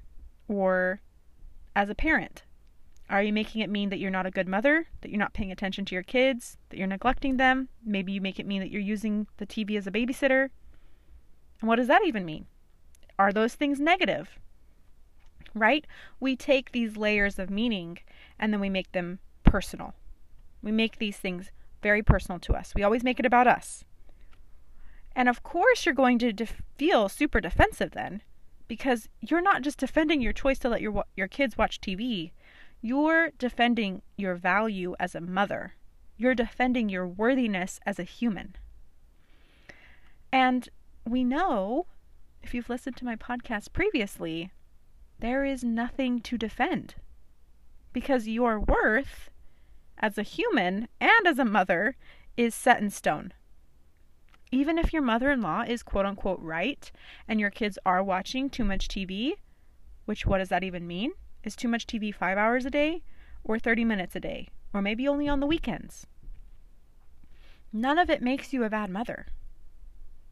or 0.47 1.01
as 1.75 1.89
a 1.89 1.95
parent? 1.95 2.43
Are 3.09 3.21
you 3.21 3.33
making 3.33 3.61
it 3.61 3.69
mean 3.69 3.89
that 3.89 3.99
you're 3.99 4.09
not 4.09 4.25
a 4.25 4.31
good 4.31 4.47
mother, 4.47 4.87
that 5.01 5.09
you're 5.09 5.19
not 5.19 5.33
paying 5.33 5.51
attention 5.51 5.83
to 5.85 5.95
your 5.95 6.03
kids, 6.03 6.57
that 6.69 6.77
you're 6.77 6.87
neglecting 6.87 7.35
them? 7.35 7.67
Maybe 7.85 8.13
you 8.13 8.21
make 8.21 8.39
it 8.39 8.47
mean 8.47 8.61
that 8.61 8.71
you're 8.71 8.81
using 8.81 9.27
the 9.35 9.45
TV 9.45 9.77
as 9.77 9.85
a 9.85 9.91
babysitter. 9.91 10.49
And 11.59 11.67
what 11.67 11.75
does 11.75 11.87
that 11.87 12.05
even 12.05 12.23
mean? 12.23 12.45
Are 13.19 13.33
those 13.33 13.53
things 13.53 13.81
negative? 13.81 14.39
Right? 15.53 15.86
We 16.20 16.36
take 16.36 16.72
these 16.72 16.98
layers 16.98 17.38
of 17.39 17.50
meaning 17.50 18.00
and 18.39 18.53
then 18.53 18.60
we 18.60 18.70
make 18.70 18.91
them 18.91 19.20
personal. 19.43 19.93
We 20.62 20.72
make 20.72 20.98
these 20.98 21.17
things 21.17 21.51
very 21.81 22.03
personal 22.03 22.39
to 22.39 22.53
us. 22.53 22.74
We 22.75 22.84
always 22.84 23.03
make 23.03 23.20
it 23.20 23.25
about 23.25 23.48
us. 23.48 23.84
And 25.15 25.27
of 25.27 25.43
course, 25.43 25.86
you're 25.86 25.96
going 25.96 26.20
to 26.20 26.31
def- 26.31 26.62
feel 26.77 27.10
super 27.10 27.41
defensive 27.41 27.91
then 27.91 28.22
because 28.67 29.10
you're 29.20 29.41
not 29.41 29.62
just 29.62 29.79
defending 29.79 30.22
your 30.22 30.31
choice 30.31 30.60
to 30.60 30.70
let 30.70 30.81
your, 30.81 31.03
your 31.17 31.27
kids 31.27 31.58
watch 31.58 31.81
TV 31.81 32.31
you're 32.81 33.29
defending 33.38 34.01
your 34.17 34.36
value 34.36 34.96
as 35.00 35.13
a 35.13 35.22
mother. 35.22 35.75
You're 36.17 36.36
defending 36.36 36.89
your 36.89 37.08
worthiness 37.08 37.79
as 37.86 38.00
a 38.00 38.03
human. 38.03 38.55
And 40.34 40.67
we 41.08 41.24
know, 41.24 41.86
if 42.41 42.53
you've 42.53 42.70
listened 42.70 42.98
to 42.98 43.05
my 43.05 43.15
podcast 43.15 43.74
previously, 43.74 44.51
there 45.21 45.45
is 45.45 45.63
nothing 45.63 46.19
to 46.19 46.37
defend. 46.37 46.95
Because 47.93 48.27
your 48.27 48.59
worth 48.59 49.29
as 49.97 50.17
a 50.17 50.23
human 50.23 50.87
and 50.99 51.27
as 51.27 51.37
a 51.39 51.45
mother 51.45 51.95
is 52.35 52.55
set 52.55 52.81
in 52.81 52.89
stone. 52.89 53.31
Even 54.51 54.77
if 54.77 54.91
your 54.91 55.01
mother 55.01 55.31
in 55.31 55.41
law 55.41 55.63
is 55.65 55.83
quote 55.83 56.05
unquote 56.05 56.39
right 56.41 56.91
and 57.27 57.39
your 57.39 57.51
kids 57.51 57.77
are 57.85 58.03
watching 58.03 58.49
too 58.49 58.65
much 58.65 58.87
TV, 58.87 59.33
which 60.05 60.25
what 60.25 60.39
does 60.39 60.49
that 60.49 60.63
even 60.63 60.87
mean? 60.87 61.11
Is 61.43 61.55
too 61.55 61.67
much 61.67 61.87
TV 61.87 62.13
five 62.13 62.37
hours 62.37 62.65
a 62.65 62.71
day 62.71 63.03
or 63.43 63.59
30 63.59 63.85
minutes 63.85 64.15
a 64.15 64.19
day? 64.19 64.49
Or 64.73 64.81
maybe 64.81 65.07
only 65.07 65.27
on 65.27 65.39
the 65.39 65.47
weekends? 65.47 66.07
None 67.71 67.99
of 67.99 68.09
it 68.09 68.21
makes 68.21 68.53
you 68.53 68.63
a 68.63 68.69
bad 68.69 68.89
mother. 68.89 69.27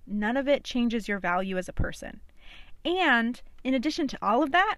None 0.07 0.35
of 0.35 0.47
it 0.47 0.63
changes 0.63 1.07
your 1.07 1.19
value 1.19 1.57
as 1.57 1.69
a 1.69 1.73
person. 1.73 2.21
And 2.85 3.41
in 3.63 3.73
addition 3.73 4.07
to 4.07 4.17
all 4.21 4.43
of 4.43 4.51
that, 4.51 4.77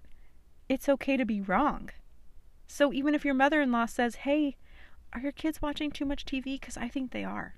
it's 0.68 0.88
okay 0.88 1.16
to 1.16 1.24
be 1.24 1.40
wrong. 1.40 1.90
So 2.66 2.92
even 2.92 3.14
if 3.14 3.24
your 3.24 3.34
mother 3.34 3.60
in 3.60 3.70
law 3.70 3.86
says, 3.86 4.16
hey, 4.16 4.56
are 5.12 5.20
your 5.20 5.32
kids 5.32 5.60
watching 5.60 5.90
too 5.90 6.06
much 6.06 6.24
TV? 6.24 6.58
Because 6.58 6.76
I 6.76 6.88
think 6.88 7.10
they 7.10 7.24
are. 7.24 7.56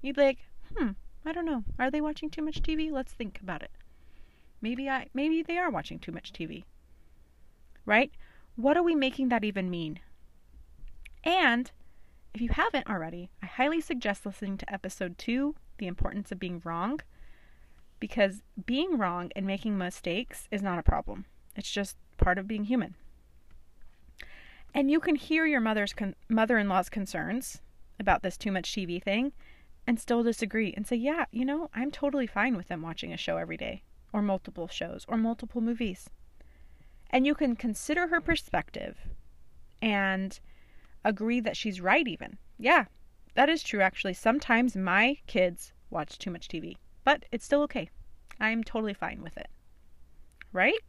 You'd 0.00 0.16
be 0.16 0.22
like, 0.22 0.38
hmm, 0.76 0.90
I 1.24 1.32
don't 1.32 1.46
know. 1.46 1.64
Are 1.78 1.90
they 1.90 2.00
watching 2.00 2.30
too 2.30 2.42
much 2.42 2.62
TV? 2.62 2.90
Let's 2.92 3.12
think 3.12 3.40
about 3.40 3.62
it. 3.62 3.70
Maybe 4.60 4.88
I 4.88 5.08
maybe 5.12 5.42
they 5.42 5.58
are 5.58 5.70
watching 5.70 5.98
too 5.98 6.12
much 6.12 6.32
TV. 6.32 6.64
Right? 7.84 8.12
What 8.56 8.76
are 8.76 8.82
we 8.82 8.94
making 8.94 9.28
that 9.28 9.44
even 9.44 9.68
mean? 9.68 10.00
And 11.24 11.70
if 12.32 12.40
you 12.40 12.50
haven't 12.50 12.88
already, 12.88 13.30
I 13.42 13.46
highly 13.46 13.80
suggest 13.80 14.24
listening 14.24 14.58
to 14.58 14.72
episode 14.72 15.18
2, 15.18 15.54
The 15.78 15.86
Importance 15.86 16.30
of 16.30 16.38
Being 16.38 16.60
Wrong, 16.64 17.00
because 18.04 18.42
being 18.66 18.98
wrong 18.98 19.30
and 19.34 19.46
making 19.46 19.78
mistakes 19.78 20.46
is 20.50 20.60
not 20.60 20.78
a 20.78 20.82
problem. 20.82 21.24
It's 21.56 21.70
just 21.70 21.96
part 22.18 22.36
of 22.36 22.46
being 22.46 22.64
human. 22.64 22.96
And 24.74 24.90
you 24.90 25.00
can 25.00 25.14
hear 25.14 25.46
your 25.46 25.62
mother's 25.62 25.94
con- 25.94 26.14
mother-in-law's 26.28 26.90
concerns 26.90 27.62
about 27.98 28.22
this 28.22 28.36
too 28.36 28.52
much 28.52 28.70
TV 28.70 29.02
thing 29.02 29.32
and 29.86 29.98
still 29.98 30.22
disagree 30.22 30.74
and 30.76 30.86
say, 30.86 30.96
"Yeah, 30.96 31.24
you 31.30 31.46
know, 31.46 31.70
I'm 31.72 31.90
totally 31.90 32.26
fine 32.26 32.58
with 32.58 32.68
them 32.68 32.82
watching 32.82 33.10
a 33.10 33.16
show 33.16 33.38
every 33.38 33.56
day 33.56 33.84
or 34.12 34.20
multiple 34.20 34.68
shows 34.68 35.06
or 35.08 35.16
multiple 35.16 35.62
movies." 35.62 36.10
And 37.08 37.24
you 37.24 37.34
can 37.34 37.56
consider 37.56 38.08
her 38.08 38.20
perspective 38.20 38.98
and 39.80 40.38
agree 41.02 41.40
that 41.40 41.56
she's 41.56 41.80
right 41.80 42.06
even. 42.06 42.36
Yeah, 42.58 42.84
that 43.32 43.48
is 43.48 43.62
true 43.62 43.80
actually. 43.80 44.12
Sometimes 44.12 44.76
my 44.76 45.16
kids 45.26 45.72
watch 45.88 46.18
too 46.18 46.30
much 46.30 46.48
TV, 46.48 46.76
but 47.04 47.24
it's 47.30 47.44
still 47.44 47.62
okay. 47.62 47.90
I'm 48.40 48.64
totally 48.64 48.94
fine 48.94 49.22
with 49.22 49.36
it. 49.36 49.48
Right? 50.52 50.80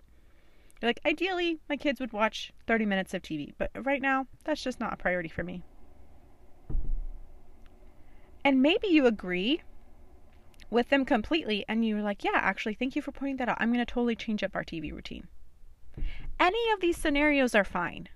You're 0.81 0.89
like, 0.89 0.99
ideally, 1.05 1.59
my 1.69 1.77
kids 1.77 1.99
would 1.99 2.13
watch 2.13 2.51
30 2.67 2.85
minutes 2.85 3.13
of 3.13 3.21
TV, 3.21 3.53
but 3.57 3.71
right 3.83 4.01
now, 4.01 4.27
that's 4.43 4.63
just 4.63 4.79
not 4.79 4.93
a 4.93 4.97
priority 4.97 5.29
for 5.29 5.43
me. 5.43 5.63
And 8.43 8.61
maybe 8.61 8.87
you 8.87 9.05
agree 9.05 9.61
with 10.69 10.89
them 10.89 11.05
completely, 11.05 11.65
and 11.67 11.85
you're 11.85 12.01
like, 12.01 12.23
yeah, 12.23 12.35
actually, 12.35 12.73
thank 12.73 12.95
you 12.95 13.01
for 13.01 13.11
pointing 13.11 13.37
that 13.37 13.49
out. 13.49 13.57
I'm 13.59 13.71
going 13.71 13.83
to 13.83 13.91
totally 13.91 14.15
change 14.15 14.43
up 14.43 14.55
our 14.55 14.63
TV 14.63 14.91
routine. 14.91 15.27
Any 16.39 16.71
of 16.73 16.81
these 16.81 16.97
scenarios 16.97 17.55
are 17.55 17.63
fine. 17.63 18.09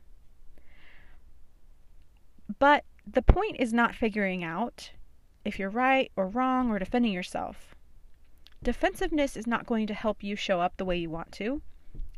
But 2.60 2.84
the 3.08 3.22
point 3.22 3.56
is 3.60 3.72
not 3.74 3.96
figuring 3.96 4.44
out 4.44 4.92
if 5.46 5.58
you're 5.58 5.70
right 5.70 6.12
or 6.16 6.28
wrong 6.28 6.70
or 6.70 6.80
defending 6.80 7.14
yourself. 7.14 7.76
Defensiveness 8.62 9.38
is 9.38 9.48
not 9.48 9.66
going 9.66 9.88
to 9.88 9.94
help 9.94 10.22
you 10.22 10.36
show 10.36 10.60
up 10.60 10.76
the 10.76 10.86
way 10.86 10.98
you 10.98 11.10
want 11.10 11.32
to. 11.34 11.62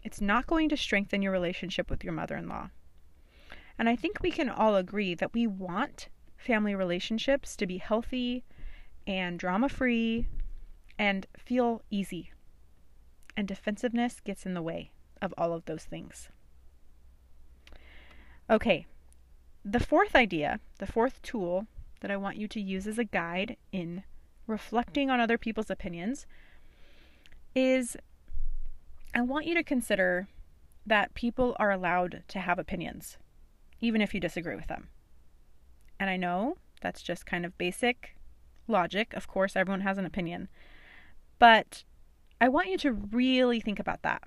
It's 0.04 0.20
not 0.20 0.48
going 0.48 0.70
to 0.70 0.78
strengthen 0.78 1.22
your 1.22 1.32
relationship 1.32 1.90
with 1.90 2.04
your 2.04 2.14
mother 2.14 2.36
in 2.36 2.50
law. 2.50 2.70
And 3.78 3.88
I 3.88 3.96
think 3.96 4.22
we 4.22 4.32
can 4.32 4.50
all 4.50 4.76
agree 4.76 5.14
that 5.16 5.34
we 5.34 5.46
want 5.46 6.10
family 6.38 6.74
relationships 6.74 7.56
to 7.58 7.68
be 7.68 7.78
healthy 7.78 8.44
and 9.06 9.38
drama 9.38 9.70
free 9.70 10.28
and 10.98 11.28
feel 11.38 11.84
easy. 11.90 12.32
And 13.38 13.48
defensiveness 13.48 14.20
gets 14.20 14.46
in 14.46 14.56
the 14.56 14.62
way 14.62 14.92
of 15.22 15.34
all 15.38 15.54
of 15.54 15.66
those 15.66 15.84
things. 15.84 16.30
Okay, 18.50 18.88
the 19.64 19.80
fourth 19.80 20.16
idea, 20.16 20.60
the 20.80 20.88
fourth 20.88 21.22
tool 21.22 21.68
that 22.02 22.12
I 22.12 22.18
want 22.18 22.38
you 22.38 22.48
to 22.48 22.60
use 22.60 22.88
as 22.88 22.98
a 22.98 23.04
guide 23.04 23.58
in 23.72 24.04
reflecting 24.52 25.10
on 25.10 25.20
other 25.20 25.38
people's 25.38 25.72
opinions 25.72 26.28
is 27.56 27.98
I 29.16 29.22
want 29.22 29.46
you 29.46 29.56
to 29.56 29.64
consider 29.64 30.28
that 30.86 31.14
people 31.14 31.56
are 31.60 31.72
allowed 31.72 32.24
to 32.28 32.40
have 32.40 32.60
opinions, 32.60 33.18
even 33.80 34.02
if 34.02 34.14
you 34.14 34.20
disagree 34.20 34.56
with 34.56 34.68
them. 34.68 34.90
And 36.00 36.10
I 36.10 36.18
know 36.18 36.58
that's 36.82 37.02
just 37.02 37.26
kind 37.26 37.46
of 37.46 37.58
basic 37.58 38.16
logic. 38.68 39.14
Of 39.14 39.28
course, 39.28 39.56
everyone 39.56 39.82
has 39.82 39.98
an 39.98 40.06
opinion. 40.06 40.50
But 41.40 41.84
I 42.40 42.50
want 42.50 42.70
you 42.70 42.78
to 42.80 42.92
really 42.92 43.60
think 43.60 43.80
about 43.80 44.02
that. 44.02 44.24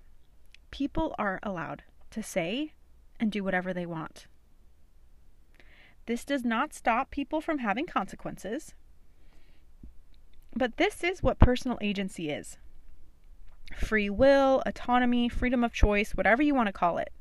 People 0.70 1.14
are 1.18 1.40
allowed 1.42 1.82
to 2.10 2.22
say 2.22 2.72
and 3.20 3.30
do 3.30 3.44
whatever 3.44 3.72
they 3.72 3.86
want. 3.86 4.26
This 6.06 6.24
does 6.24 6.44
not 6.44 6.74
stop 6.74 7.10
people 7.10 7.40
from 7.40 7.58
having 7.58 7.86
consequences. 7.86 8.74
But 10.56 10.76
this 10.76 11.02
is 11.02 11.22
what 11.22 11.40
personal 11.40 11.78
agency 11.80 12.30
is 12.30 12.58
free 13.76 14.08
will, 14.08 14.62
autonomy, 14.64 15.28
freedom 15.28 15.64
of 15.64 15.72
choice, 15.72 16.12
whatever 16.12 16.42
you 16.42 16.54
want 16.54 16.68
to 16.68 16.72
call 16.72 16.98
it. 16.98 17.12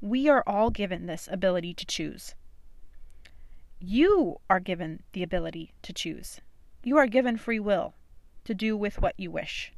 We 0.00 0.28
are 0.28 0.44
all 0.46 0.70
given 0.70 1.06
this 1.06 1.28
ability 1.30 1.72
to 1.74 1.86
choose. 1.86 2.34
You 3.80 4.40
are 4.50 4.60
given 4.60 5.02
the 5.12 5.22
ability 5.22 5.72
to 5.82 5.92
choose. 5.92 6.40
You 6.84 6.98
are 6.98 7.06
given 7.06 7.36
free 7.36 7.60
will 7.60 7.94
to 8.44 8.54
do 8.54 8.76
with 8.76 9.00
what 9.00 9.14
you 9.16 9.30
wish. 9.30 9.72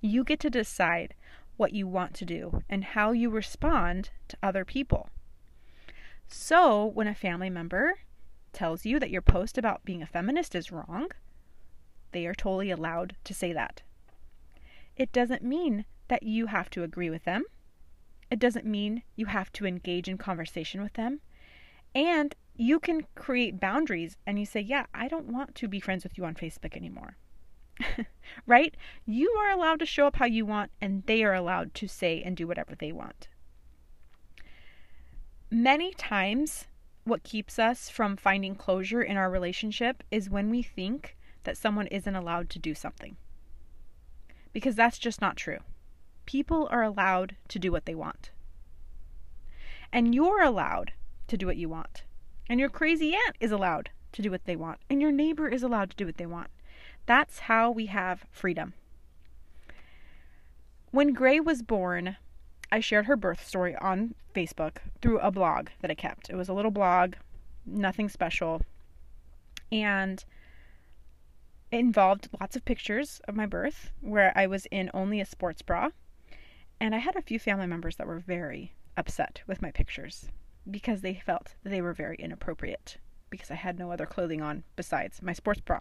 You 0.00 0.22
get 0.22 0.38
to 0.40 0.50
decide 0.50 1.14
what 1.56 1.72
you 1.72 1.88
want 1.88 2.14
to 2.14 2.24
do 2.24 2.62
and 2.68 2.84
how 2.84 3.12
you 3.12 3.30
respond 3.30 4.10
to 4.28 4.36
other 4.42 4.64
people. 4.64 5.08
So, 6.28 6.84
when 6.84 7.06
a 7.06 7.14
family 7.14 7.50
member 7.50 7.98
tells 8.52 8.84
you 8.84 9.00
that 9.00 9.10
your 9.10 9.22
post 9.22 9.58
about 9.58 9.84
being 9.84 10.02
a 10.02 10.06
feminist 10.06 10.54
is 10.54 10.72
wrong, 10.72 11.08
they 12.12 12.26
are 12.26 12.34
totally 12.34 12.70
allowed 12.70 13.16
to 13.24 13.34
say 13.34 13.52
that. 13.52 13.82
It 14.96 15.12
doesn't 15.12 15.42
mean 15.42 15.84
that 16.08 16.22
you 16.22 16.46
have 16.46 16.70
to 16.70 16.82
agree 16.82 17.10
with 17.10 17.24
them. 17.24 17.44
It 18.30 18.38
doesn't 18.38 18.64
mean 18.66 19.02
you 19.14 19.26
have 19.26 19.52
to 19.52 19.66
engage 19.66 20.08
in 20.08 20.18
conversation 20.18 20.82
with 20.82 20.94
them. 20.94 21.20
And 21.94 22.34
you 22.56 22.80
can 22.80 23.06
create 23.14 23.60
boundaries 23.60 24.16
and 24.26 24.38
you 24.38 24.46
say, 24.46 24.60
Yeah, 24.60 24.86
I 24.94 25.08
don't 25.08 25.32
want 25.32 25.54
to 25.56 25.68
be 25.68 25.80
friends 25.80 26.04
with 26.04 26.16
you 26.16 26.24
on 26.24 26.34
Facebook 26.34 26.76
anymore. 26.76 27.16
right? 28.46 28.74
You 29.04 29.30
are 29.32 29.50
allowed 29.50 29.80
to 29.80 29.86
show 29.86 30.06
up 30.06 30.16
how 30.16 30.24
you 30.24 30.46
want, 30.46 30.70
and 30.80 31.02
they 31.06 31.22
are 31.24 31.34
allowed 31.34 31.74
to 31.74 31.88
say 31.88 32.22
and 32.22 32.36
do 32.36 32.46
whatever 32.46 32.74
they 32.74 32.92
want. 32.92 33.28
Many 35.50 35.92
times, 35.92 36.66
what 37.04 37.22
keeps 37.22 37.58
us 37.58 37.88
from 37.88 38.16
finding 38.16 38.54
closure 38.54 39.02
in 39.02 39.16
our 39.16 39.30
relationship 39.30 40.02
is 40.10 40.30
when 40.30 40.50
we 40.50 40.62
think 40.62 41.15
that 41.46 41.56
someone 41.56 41.86
isn't 41.86 42.14
allowed 42.14 42.50
to 42.50 42.58
do 42.58 42.74
something 42.74 43.16
because 44.52 44.74
that's 44.74 44.98
just 44.98 45.20
not 45.20 45.36
true. 45.36 45.58
People 46.26 46.68
are 46.70 46.82
allowed 46.82 47.36
to 47.48 47.58
do 47.58 47.72
what 47.72 47.86
they 47.86 47.94
want. 47.94 48.30
And 49.92 50.14
you're 50.14 50.42
allowed 50.42 50.92
to 51.28 51.36
do 51.36 51.46
what 51.46 51.56
you 51.56 51.68
want. 51.68 52.04
And 52.48 52.60
your 52.60 52.68
crazy 52.68 53.14
aunt 53.14 53.36
is 53.40 53.52
allowed 53.52 53.90
to 54.12 54.22
do 54.22 54.30
what 54.30 54.44
they 54.44 54.56
want. 54.56 54.78
And 54.90 55.00
your 55.00 55.12
neighbor 55.12 55.48
is 55.48 55.62
allowed 55.62 55.90
to 55.90 55.96
do 55.96 56.06
what 56.06 56.16
they 56.16 56.26
want. 56.26 56.48
That's 57.06 57.40
how 57.40 57.70
we 57.70 57.86
have 57.86 58.24
freedom. 58.30 58.74
When 60.90 61.12
Gray 61.12 61.38
was 61.38 61.62
born, 61.62 62.16
I 62.72 62.80
shared 62.80 63.06
her 63.06 63.16
birth 63.16 63.46
story 63.46 63.76
on 63.76 64.14
Facebook 64.34 64.78
through 65.00 65.18
a 65.20 65.30
blog 65.30 65.68
that 65.80 65.90
I 65.90 65.94
kept. 65.94 66.30
It 66.30 66.36
was 66.36 66.48
a 66.48 66.54
little 66.54 66.70
blog, 66.70 67.14
nothing 67.64 68.08
special. 68.08 68.62
And 69.70 70.24
it 71.70 71.78
involved 71.78 72.28
lots 72.40 72.56
of 72.56 72.64
pictures 72.64 73.20
of 73.26 73.34
my 73.34 73.46
birth 73.46 73.90
where 74.00 74.32
I 74.36 74.46
was 74.46 74.66
in 74.66 74.90
only 74.94 75.20
a 75.20 75.26
sports 75.26 75.62
bra. 75.62 75.90
And 76.80 76.94
I 76.94 76.98
had 76.98 77.16
a 77.16 77.22
few 77.22 77.38
family 77.38 77.66
members 77.66 77.96
that 77.96 78.06
were 78.06 78.18
very 78.18 78.74
upset 78.96 79.42
with 79.46 79.62
my 79.62 79.70
pictures 79.70 80.28
because 80.70 81.00
they 81.00 81.14
felt 81.14 81.54
they 81.64 81.80
were 81.80 81.92
very 81.92 82.16
inappropriate 82.16 82.98
because 83.30 83.50
I 83.50 83.54
had 83.54 83.78
no 83.78 83.90
other 83.90 84.06
clothing 84.06 84.42
on 84.42 84.64
besides 84.76 85.22
my 85.22 85.32
sports 85.32 85.60
bra. 85.60 85.80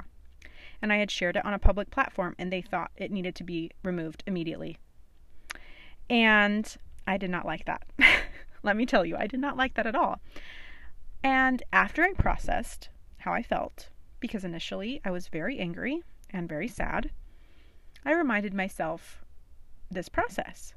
And 0.81 0.91
I 0.91 0.97
had 0.97 1.11
shared 1.11 1.35
it 1.35 1.45
on 1.45 1.53
a 1.53 1.59
public 1.59 1.89
platform 1.91 2.35
and 2.37 2.51
they 2.51 2.61
thought 2.61 2.91
it 2.95 3.11
needed 3.11 3.35
to 3.35 3.43
be 3.43 3.71
removed 3.83 4.23
immediately. 4.25 4.77
And 6.09 6.75
I 7.07 7.17
did 7.17 7.29
not 7.29 7.45
like 7.45 7.65
that. 7.65 7.83
Let 8.63 8.75
me 8.75 8.85
tell 8.85 9.05
you, 9.05 9.15
I 9.17 9.27
did 9.27 9.39
not 9.39 9.57
like 9.57 9.75
that 9.75 9.87
at 9.87 9.95
all. 9.95 10.19
And 11.23 11.63
after 11.71 12.03
I 12.03 12.13
processed 12.13 12.89
how 13.17 13.33
I 13.33 13.41
felt, 13.41 13.89
because 14.19 14.45
initially 14.45 15.01
I 15.03 15.11
was 15.11 15.27
very 15.27 15.59
angry 15.59 16.03
and 16.29 16.49
very 16.49 16.67
sad, 16.67 17.11
I 18.03 18.13
reminded 18.13 18.53
myself 18.53 19.23
this 19.89 20.09
process. 20.09 20.73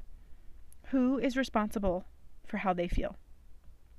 Who 0.87 1.19
is 1.19 1.37
responsible 1.37 2.05
for 2.45 2.57
how 2.57 2.73
they 2.73 2.87
feel? 2.87 3.15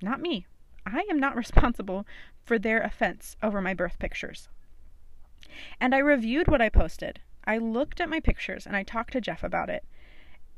Not 0.03 0.21
me. 0.21 0.47
I 0.87 1.07
am 1.11 1.19
not 1.19 1.37
responsible 1.45 2.07
for 2.43 2.59
their 2.59 2.81
offense 2.81 3.37
over 3.43 3.61
my 3.61 3.75
birth 3.75 3.99
pictures. 3.99 4.49
And 5.81 5.95
I 5.95 5.99
reviewed 5.99 6.49
what 6.49 6.63
I 6.63 6.69
posted. 6.69 7.21
I 7.45 7.59
looked 7.59 8.01
at 8.01 8.09
my 8.09 8.21
pictures 8.21 8.67
and 8.67 8.77
I 8.77 8.83
talked 8.83 9.13
to 9.13 9.21
Jeff 9.21 9.43
about 9.43 9.71
it. 9.71 9.85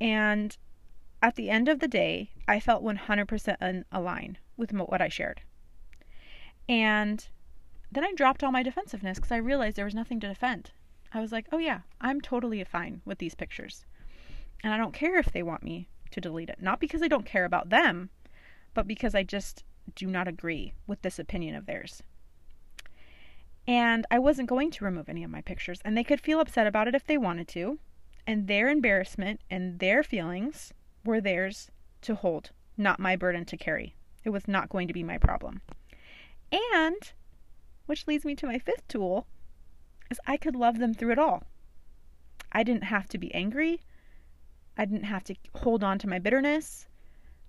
And 0.01 0.57
at 1.23 1.37
the 1.37 1.51
end 1.51 1.69
of 1.69 1.79
the 1.79 1.89
day, 1.89 2.31
I 2.49 2.59
felt 2.59 2.83
100% 2.83 3.63
in 3.63 3.85
line 3.93 4.39
with 4.57 4.73
what 4.73 5.01
I 5.01 5.09
shared. 5.09 5.43
And 6.69 7.27
then 7.93 8.05
I 8.05 8.13
dropped 8.15 8.43
all 8.43 8.53
my 8.53 8.63
defensiveness 8.63 9.19
because 9.19 9.33
I 9.33 9.37
realized 9.37 9.77
there 9.77 9.85
was 9.85 9.95
nothing 9.95 10.21
to 10.21 10.29
defend. 10.29 10.71
I 11.13 11.21
was 11.21 11.33
like, 11.33 11.47
oh 11.53 11.59
yeah, 11.59 11.81
I'm 12.01 12.21
totally 12.21 12.63
fine 12.65 13.03
with 13.05 13.19
these 13.19 13.35
pictures. 13.35 13.85
And 14.65 14.73
I 14.73 14.77
don't 14.77 14.95
care 14.95 15.19
if 15.19 15.33
they 15.33 15.43
want 15.43 15.63
me 15.63 15.89
to 16.11 16.21
delete 16.21 16.49
it. 16.49 16.61
Not 16.61 16.81
because 16.81 17.03
I 17.03 17.09
don't 17.09 17.27
care 17.27 17.45
about 17.45 17.71
them, 17.71 18.11
but 18.75 18.87
because 18.87 19.15
I 19.15 19.23
just 19.23 19.65
do 19.95 20.07
not 20.07 20.29
agree 20.29 20.73
with 20.87 21.03
this 21.03 21.19
opinion 21.19 21.55
of 21.55 21.67
theirs. 21.67 22.03
And 23.67 24.07
I 24.11 24.19
wasn't 24.19 24.49
going 24.49 24.71
to 24.73 24.85
remove 24.85 25.09
any 25.09 25.23
of 25.23 25.31
my 25.31 25.41
pictures, 25.41 25.81
and 25.85 25.97
they 25.97 26.05
could 26.05 26.21
feel 26.21 26.41
upset 26.41 26.67
about 26.67 26.89
it 26.89 26.95
if 26.95 27.07
they 27.07 27.19
wanted 27.19 27.49
to. 27.49 27.79
And 28.27 28.47
their 28.47 28.69
embarrassment 28.69 29.41
and 29.51 29.79
their 29.79 30.03
feelings 30.03 30.73
were 31.05 31.21
theirs 31.21 31.71
to 32.03 32.15
hold, 32.15 32.51
not 32.77 33.01
my 33.01 33.17
burden 33.17 33.45
to 33.47 33.57
carry. 33.57 33.95
It 34.25 34.31
was 34.31 34.49
not 34.49 34.69
going 34.69 34.89
to 34.89 34.95
be 34.95 35.03
my 35.03 35.19
problem. 35.19 35.61
And, 36.51 37.13
which 37.93 38.07
leads 38.07 38.25
me 38.25 38.35
to 38.35 38.47
my 38.47 38.59
fifth 38.59 38.89
tool, 38.89 39.27
is 40.11 40.19
I 40.27 40.39
could 40.39 40.57
love 40.57 40.79
them 40.79 40.95
through 40.95 41.13
it 41.13 41.19
all. 41.19 41.43
I 42.51 42.63
didn't 42.63 42.85
have 42.85 43.07
to 43.11 43.19
be 43.19 43.35
angry. 43.35 43.83
I 44.79 44.87
didn't 44.87 45.05
have 45.05 45.25
to 45.25 45.35
hold 45.57 45.85
on 45.85 45.99
to 45.99 46.09
my 46.09 46.19
bitterness. 46.19 46.87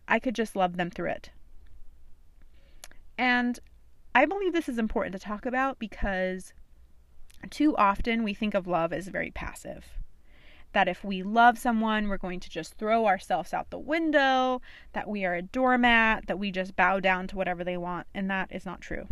I 0.05 0.19
could 0.19 0.35
just 0.35 0.57
love 0.57 0.75
them 0.75 0.89
through 0.89 1.11
it. 1.11 1.29
And 3.17 3.57
I 4.13 4.25
believe 4.25 4.51
this 4.51 4.67
is 4.67 4.77
important 4.77 5.13
to 5.13 5.19
talk 5.19 5.45
about 5.45 5.79
because 5.79 6.51
too 7.49 7.73
often 7.77 8.21
we 8.21 8.33
think 8.33 8.53
of 8.53 8.67
love 8.67 8.91
as 8.91 9.07
very 9.07 9.31
passive. 9.31 9.85
That 10.73 10.89
if 10.89 11.05
we 11.05 11.23
love 11.23 11.57
someone, 11.57 12.09
we're 12.09 12.17
going 12.17 12.41
to 12.41 12.49
just 12.49 12.73
throw 12.73 13.05
ourselves 13.05 13.53
out 13.53 13.69
the 13.69 13.79
window, 13.79 14.61
that 14.91 15.07
we 15.07 15.23
are 15.23 15.35
a 15.35 15.41
doormat, 15.41 16.27
that 16.27 16.37
we 16.37 16.51
just 16.51 16.75
bow 16.75 16.99
down 16.99 17.27
to 17.27 17.37
whatever 17.37 17.63
they 17.63 17.77
want, 17.77 18.07
and 18.13 18.29
that 18.29 18.51
is 18.51 18.65
not 18.65 18.81
true. 18.81 19.07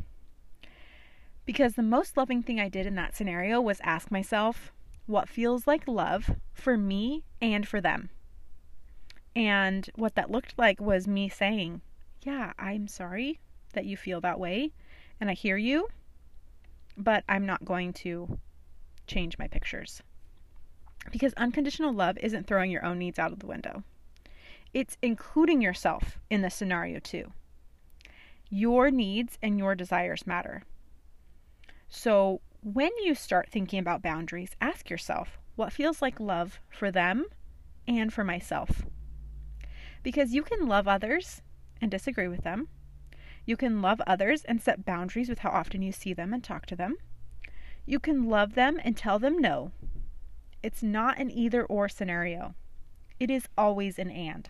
Because 1.46 1.74
the 1.74 1.84
most 1.84 2.18
loving 2.18 2.44
thing 2.44 2.60
I 2.60 2.70
did 2.70 2.86
in 2.86 2.96
that 2.96 3.16
scenario 3.16 3.60
was 3.60 3.80
ask 3.84 4.12
myself 4.12 4.72
what 5.06 5.28
feels 5.28 5.68
like 5.68 5.88
love 5.88 6.36
for 6.54 6.78
me 6.78 7.24
and 7.42 7.68
for 7.68 7.82
them. 7.82 8.10
And 9.36 9.90
what 9.96 10.16
that 10.16 10.32
looked 10.32 10.58
like 10.58 10.80
was 10.80 11.08
me 11.08 11.30
saying, 11.30 11.82
Yeah, 12.22 12.54
I'm 12.60 12.88
sorry 12.88 13.40
that 13.74 13.86
you 13.86 13.98
feel 13.98 14.22
that 14.22 14.40
way, 14.40 14.72
and 15.20 15.30
I 15.30 15.34
hear 15.34 15.58
you, 15.58 15.90
but 16.98 17.24
I'm 17.28 17.46
not 17.46 17.66
going 17.66 17.94
to 17.94 18.38
change 19.08 19.38
my 19.38 19.48
pictures. 19.48 20.02
Because 21.12 21.34
unconditional 21.34 21.94
love 21.94 22.18
isn't 22.20 22.46
throwing 22.46 22.70
your 22.70 22.86
own 22.86 23.00
needs 23.00 23.18
out 23.18 23.32
of 23.32 23.40
the 23.40 23.48
window, 23.48 23.84
it's 24.74 24.98
including 25.02 25.62
yourself 25.62 26.20
in 26.30 26.42
the 26.42 26.50
scenario 26.50 27.00
too. 27.00 27.32
Your 28.50 28.92
needs 28.92 29.38
and 29.42 29.58
your 29.58 29.76
desires 29.76 30.28
matter. 30.28 30.64
So, 31.94 32.40
when 32.64 32.92
you 33.04 33.14
start 33.14 33.50
thinking 33.50 33.78
about 33.78 34.02
boundaries, 34.02 34.56
ask 34.62 34.90
yourself 34.90 35.38
what 35.58 35.74
feels 35.74 36.02
like 36.02 36.22
love 36.22 36.62
for 36.70 36.90
them 36.90 37.26
and 37.86 38.14
for 38.14 38.24
myself. 38.24 38.84
Because 40.02 40.34
you 40.34 40.42
can 40.42 40.68
love 40.68 40.88
others 40.88 41.42
and 41.82 41.92
disagree 41.92 42.30
with 42.30 42.46
them. 42.46 42.70
You 43.46 43.58
can 43.58 43.82
love 43.82 44.02
others 44.08 44.46
and 44.46 44.62
set 44.62 44.86
boundaries 44.86 45.28
with 45.28 45.40
how 45.40 45.50
often 45.50 45.82
you 45.82 45.92
see 45.92 46.14
them 46.14 46.34
and 46.34 46.42
talk 46.42 46.66
to 46.68 46.78
them. 46.78 46.96
You 47.86 48.00
can 48.00 48.30
love 48.30 48.56
them 48.56 48.80
and 48.82 48.96
tell 48.96 49.20
them 49.20 49.38
no. 49.38 49.74
It's 50.64 50.82
not 50.82 51.20
an 51.20 51.30
either 51.30 51.66
or 51.66 51.90
scenario, 51.90 52.56
it 53.20 53.30
is 53.30 53.50
always 53.58 54.00
an 54.00 54.10
and. 54.10 54.50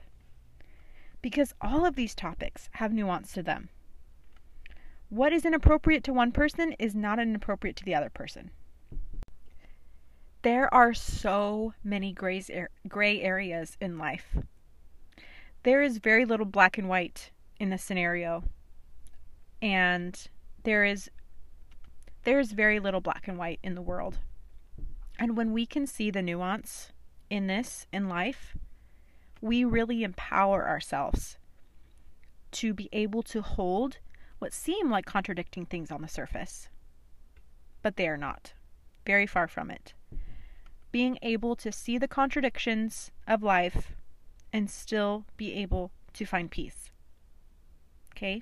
Because 1.23 1.55
all 1.59 1.87
of 1.87 1.95
these 1.95 2.13
topics 2.13 2.69
have 2.73 2.93
nuance 2.93 3.31
to 3.33 3.41
them. 3.41 3.69
What 5.11 5.33
is 5.33 5.43
inappropriate 5.43 6.05
to 6.05 6.13
one 6.13 6.31
person 6.31 6.71
is 6.79 6.95
not 6.95 7.19
inappropriate 7.19 7.75
to 7.75 7.83
the 7.83 7.93
other 7.93 8.09
person. 8.09 8.49
There 10.41 10.73
are 10.73 10.93
so 10.93 11.73
many 11.83 12.13
gray 12.13 13.21
areas 13.21 13.75
in 13.81 13.97
life. 13.97 14.37
There 15.63 15.81
is 15.81 15.97
very 15.97 16.23
little 16.23 16.45
black 16.45 16.77
and 16.77 16.87
white 16.87 17.29
in 17.59 17.71
the 17.71 17.77
scenario. 17.77 18.45
And 19.61 20.17
there 20.63 20.85
is 20.85 21.11
there 22.23 22.39
is 22.39 22.53
very 22.53 22.79
little 22.79 23.01
black 23.01 23.27
and 23.27 23.37
white 23.37 23.59
in 23.61 23.75
the 23.75 23.81
world. 23.81 24.17
And 25.19 25.35
when 25.35 25.51
we 25.51 25.65
can 25.65 25.87
see 25.87 26.09
the 26.09 26.21
nuance 26.21 26.93
in 27.29 27.47
this 27.47 27.85
in 27.91 28.07
life, 28.07 28.55
we 29.41 29.65
really 29.65 30.03
empower 30.03 30.69
ourselves 30.69 31.37
to 32.53 32.73
be 32.73 32.87
able 32.93 33.23
to 33.23 33.41
hold 33.41 33.97
what 34.41 34.53
seem 34.53 34.89
like 34.89 35.05
contradicting 35.05 35.67
things 35.67 35.91
on 35.91 36.01
the 36.01 36.07
surface. 36.07 36.67
But 37.83 37.95
they 37.95 38.07
are 38.07 38.17
not. 38.17 38.53
Very 39.05 39.27
far 39.27 39.47
from 39.47 39.69
it. 39.69 39.93
Being 40.91 41.19
able 41.21 41.55
to 41.57 41.71
see 41.71 41.99
the 41.99 42.07
contradictions 42.07 43.11
of 43.27 43.43
life 43.43 43.93
and 44.51 44.67
still 44.67 45.25
be 45.37 45.53
able 45.53 45.91
to 46.13 46.25
find 46.25 46.49
peace. 46.49 46.89
Okay? 48.13 48.41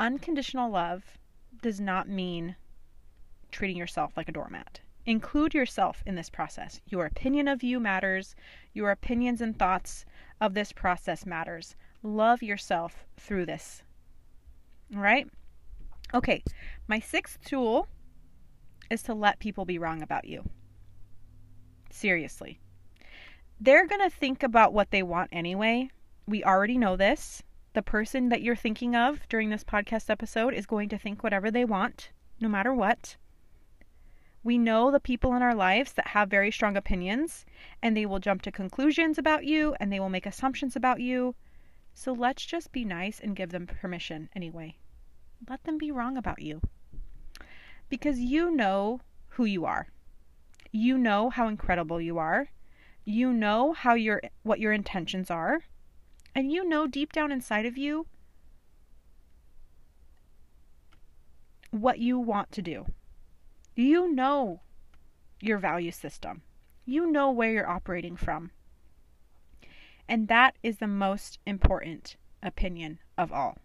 Unconditional 0.00 0.70
love 0.70 1.18
does 1.60 1.78
not 1.78 2.08
mean 2.08 2.56
treating 3.52 3.76
yourself 3.76 4.16
like 4.16 4.30
a 4.30 4.32
doormat. 4.32 4.80
Include 5.04 5.52
yourself 5.52 6.02
in 6.06 6.14
this 6.14 6.30
process. 6.30 6.80
Your 6.88 7.04
opinion 7.04 7.48
of 7.48 7.62
you 7.62 7.78
matters. 7.78 8.34
Your 8.72 8.90
opinions 8.90 9.42
and 9.42 9.58
thoughts 9.58 10.06
of 10.40 10.54
this 10.54 10.72
process 10.72 11.26
matters. 11.26 11.76
Love 12.02 12.42
yourself 12.42 13.04
through 13.18 13.44
this 13.44 13.82
right? 14.92 15.28
Okay, 16.14 16.42
my 16.88 17.00
sixth 17.00 17.38
tool 17.44 17.88
is 18.90 19.02
to 19.02 19.14
let 19.14 19.40
people 19.40 19.64
be 19.64 19.78
wrong 19.78 20.02
about 20.02 20.24
you. 20.24 20.44
Seriously. 21.90 22.60
They're 23.60 23.86
going 23.86 24.02
to 24.02 24.14
think 24.14 24.42
about 24.42 24.72
what 24.72 24.90
they 24.90 25.02
want 25.02 25.30
anyway. 25.32 25.90
We 26.26 26.44
already 26.44 26.78
know 26.78 26.96
this. 26.96 27.42
The 27.72 27.82
person 27.82 28.28
that 28.28 28.42
you're 28.42 28.56
thinking 28.56 28.94
of 28.94 29.26
during 29.28 29.50
this 29.50 29.64
podcast 29.64 30.10
episode 30.10 30.54
is 30.54 30.66
going 30.66 30.88
to 30.90 30.98
think 30.98 31.22
whatever 31.22 31.50
they 31.50 31.64
want, 31.64 32.10
no 32.40 32.48
matter 32.48 32.72
what. 32.72 33.16
We 34.44 34.58
know 34.58 34.90
the 34.90 35.00
people 35.00 35.34
in 35.34 35.42
our 35.42 35.54
lives 35.54 35.92
that 35.94 36.08
have 36.08 36.30
very 36.30 36.52
strong 36.52 36.76
opinions 36.76 37.44
and 37.82 37.96
they 37.96 38.06
will 38.06 38.20
jump 38.20 38.42
to 38.42 38.52
conclusions 38.52 39.18
about 39.18 39.44
you 39.44 39.74
and 39.80 39.92
they 39.92 39.98
will 39.98 40.08
make 40.08 40.26
assumptions 40.26 40.76
about 40.76 41.00
you 41.00 41.34
so 41.98 42.12
let's 42.12 42.44
just 42.44 42.72
be 42.72 42.84
nice 42.84 43.18
and 43.20 43.34
give 43.34 43.48
them 43.48 43.66
permission 43.66 44.28
anyway. 44.36 44.76
Let 45.48 45.64
them 45.64 45.78
be 45.78 45.90
wrong 45.90 46.18
about 46.18 46.42
you. 46.42 46.60
Because 47.88 48.20
you 48.20 48.50
know 48.50 49.00
who 49.30 49.46
you 49.46 49.64
are. 49.64 49.88
You 50.70 50.98
know 50.98 51.30
how 51.30 51.48
incredible 51.48 51.98
you 51.98 52.18
are. 52.18 52.50
You 53.06 53.32
know 53.32 53.72
how 53.72 53.94
your 53.94 54.20
what 54.42 54.60
your 54.60 54.74
intentions 54.74 55.30
are. 55.30 55.60
And 56.34 56.52
you 56.52 56.68
know 56.68 56.86
deep 56.86 57.12
down 57.12 57.32
inside 57.32 57.64
of 57.64 57.78
you 57.78 58.06
what 61.70 61.98
you 61.98 62.18
want 62.18 62.52
to 62.52 62.62
do. 62.62 62.84
You 63.74 64.12
know 64.12 64.60
your 65.40 65.56
value 65.56 65.92
system. 65.92 66.42
You 66.84 67.10
know 67.10 67.30
where 67.30 67.52
you're 67.52 67.68
operating 67.68 68.16
from. 68.16 68.50
And 70.08 70.28
that 70.28 70.56
is 70.62 70.78
the 70.78 70.86
most 70.86 71.38
important 71.46 72.16
opinion 72.42 72.98
of 73.18 73.32
all. 73.32 73.58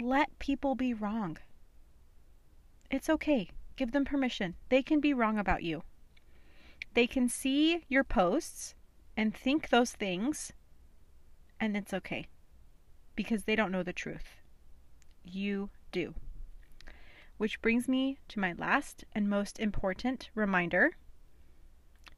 Let 0.00 0.38
people 0.38 0.74
be 0.74 0.94
wrong. 0.94 1.38
It's 2.90 3.08
okay. 3.08 3.50
Give 3.76 3.92
them 3.92 4.04
permission. 4.04 4.54
They 4.68 4.82
can 4.82 5.00
be 5.00 5.14
wrong 5.14 5.38
about 5.38 5.62
you. 5.62 5.82
They 6.94 7.06
can 7.06 7.28
see 7.28 7.84
your 7.88 8.04
posts 8.04 8.74
and 9.16 9.34
think 9.34 9.68
those 9.68 9.92
things, 9.92 10.52
and 11.58 11.76
it's 11.76 11.94
okay 11.94 12.28
because 13.16 13.44
they 13.44 13.56
don't 13.56 13.72
know 13.72 13.82
the 13.82 13.92
truth. 13.92 14.40
You 15.24 15.70
do. 15.92 16.14
Which 17.36 17.60
brings 17.60 17.88
me 17.88 18.18
to 18.28 18.38
my 18.38 18.52
last 18.52 19.04
and 19.12 19.28
most 19.28 19.58
important 19.58 20.30
reminder 20.34 20.96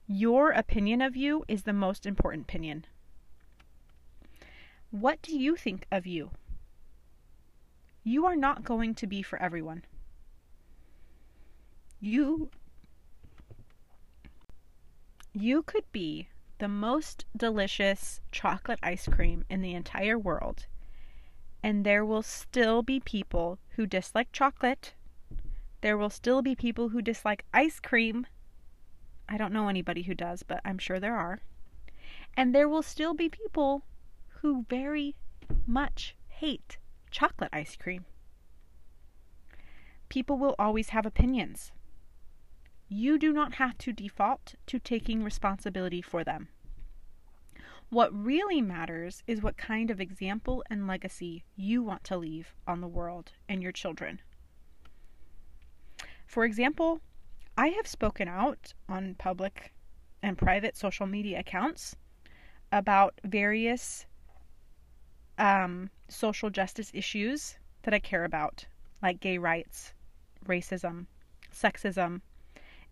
your 0.07 0.51
opinion 0.51 1.03
of 1.03 1.16
you 1.16 1.45
is 1.49 1.64
the 1.64 1.73
most 1.73 2.07
important 2.07 2.45
opinion. 2.45 2.85
What 4.90 5.21
do 5.21 5.37
you 5.37 5.57
think 5.57 5.87
of 5.90 6.07
you? 6.07 6.31
You 8.05 8.25
are 8.25 8.37
not 8.37 8.62
going 8.62 8.95
to 8.95 9.07
be 9.07 9.21
for 9.21 9.40
everyone. 9.42 9.85
You 12.01 12.51
you 15.33 15.62
could 15.62 15.90
be 15.92 16.29
the 16.59 16.69
most 16.69 17.27
delicious 17.37 18.21
chocolate 18.31 18.79
ice 18.83 19.07
cream 19.09 19.45
in 19.51 19.61
the 19.61 19.75
entire 19.75 20.19
world, 20.19 20.66
and 21.62 21.85
there 21.85 22.05
will 22.05 22.23
still 22.23 22.83
be 22.83 23.01
people 23.01 23.59
who 23.71 23.87
dislike 23.87 24.31
chocolate. 24.33 24.95
There 25.81 25.99
will 25.99 26.11
still 26.11 26.42
be 26.42 26.55
people 26.55 26.90
who 26.90 27.03
dislike 27.03 27.45
ice 27.53 27.81
cream 27.81 28.27
I 29.29 29.37
don't 29.37 29.53
know 29.53 29.69
anybody 29.69 30.03
who 30.03 30.15
does, 30.15 30.43
but 30.43 30.61
I'm 30.65 30.79
sure 30.79 31.01
there 31.01 31.17
are. 31.17 31.41
And 32.37 32.55
there 32.55 32.69
will 32.69 32.83
still 32.83 33.15
be 33.15 33.29
people 33.29 33.83
who 34.41 34.67
very 34.69 35.17
much 35.67 36.15
hate 36.29 36.79
chocolate 37.11 37.51
ice 37.53 37.77
cream. 37.77 38.05
People 40.09 40.39
will 40.39 40.55
always 40.59 40.91
have 40.91 41.07
opinions. 41.07 41.73
You 42.89 43.19
do 43.19 43.33
not 43.33 43.55
have 43.55 43.77
to 43.79 43.93
default 43.93 44.55
to 44.67 44.79
taking 44.79 45.25
responsibility 45.25 46.01
for 46.01 46.23
them. 46.23 46.49
What 47.89 48.15
really 48.15 48.61
matters 48.61 49.23
is 49.27 49.43
what 49.43 49.57
kind 49.57 49.91
of 49.91 50.01
example 50.01 50.62
and 50.69 50.87
legacy 50.87 51.45
you 51.57 51.83
want 51.83 52.05
to 52.05 52.17
leave 52.17 52.55
on 52.67 52.81
the 52.81 52.89
world 52.89 53.33
and 53.49 53.62
your 53.62 53.73
children. 53.73 54.21
For 56.27 56.45
example, 56.45 57.01
I 57.59 57.69
have 57.69 57.87
spoken 57.87 58.29
out 58.29 58.75
on 58.87 59.14
public 59.14 59.73
and 60.23 60.37
private 60.37 60.77
social 60.77 61.07
media 61.07 61.40
accounts 61.40 61.97
about 62.71 63.19
various 63.25 64.05
um, 65.38 65.88
social 66.09 66.51
justice 66.51 66.90
issues 66.92 67.57
that 67.83 67.95
I 67.95 67.99
care 67.99 68.25
about, 68.25 68.66
like 69.03 69.21
gay 69.21 69.38
rights, 69.38 69.95
racism, 70.45 71.07
sexism, 71.51 72.21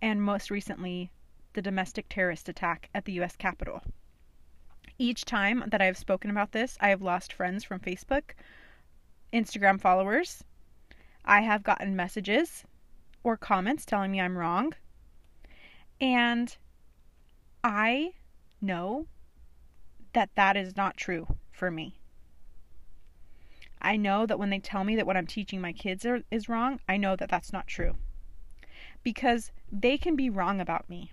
and 0.01 0.23
most 0.23 0.51
recently, 0.51 1.11
the 1.53 1.61
domestic 1.61 2.09
terrorist 2.09 2.49
attack 2.49 2.89
at 2.95 3.05
the 3.05 3.21
US 3.21 3.37
Capitol. 3.37 3.83
Each 4.97 5.27
time 5.27 5.65
that 5.67 5.83
I 5.83 5.87
have 5.87 5.99
spoken 5.99 6.31
about 6.31 6.53
this, 6.53 6.79
I 6.81 6.89
have 6.89 7.03
lost 7.03 7.35
friends 7.35 7.65
from 7.65 7.81
Facebook, 7.81 8.31
Instagram 9.31 9.79
followers. 9.79 10.43
I 11.27 11.43
have 11.43 11.63
gotten 11.63 11.95
messages 11.95 12.65
or 13.25 13.37
comments 13.37 13.85
telling 13.85 14.13
me 14.13 14.21
I'm 14.21 14.39
wrong. 14.39 14.75
And 16.01 16.57
I 17.65 18.13
know 18.61 19.07
that 20.13 20.31
that 20.37 20.57
is 20.57 20.77
not 20.77 20.97
true 20.97 21.27
for 21.51 21.71
me. 21.71 21.99
I 23.81 23.97
know 23.97 24.27
that 24.27 24.39
when 24.39 24.51
they 24.51 24.61
tell 24.61 24.85
me 24.85 24.97
that 24.97 25.07
what 25.07 25.17
I'm 25.17 25.27
teaching 25.27 25.61
my 25.61 25.73
kids 25.73 26.07
are, 26.07 26.23
is 26.31 26.49
wrong, 26.49 26.81
I 26.89 26.97
know 26.97 27.17
that 27.17 27.29
that's 27.29 27.53
not 27.53 27.67
true. 27.67 27.97
Because 29.03 29.51
they 29.71 29.99
can 29.99 30.17
be 30.17 30.31
wrong 30.31 30.61
about 30.61 30.89
me. 30.89 31.13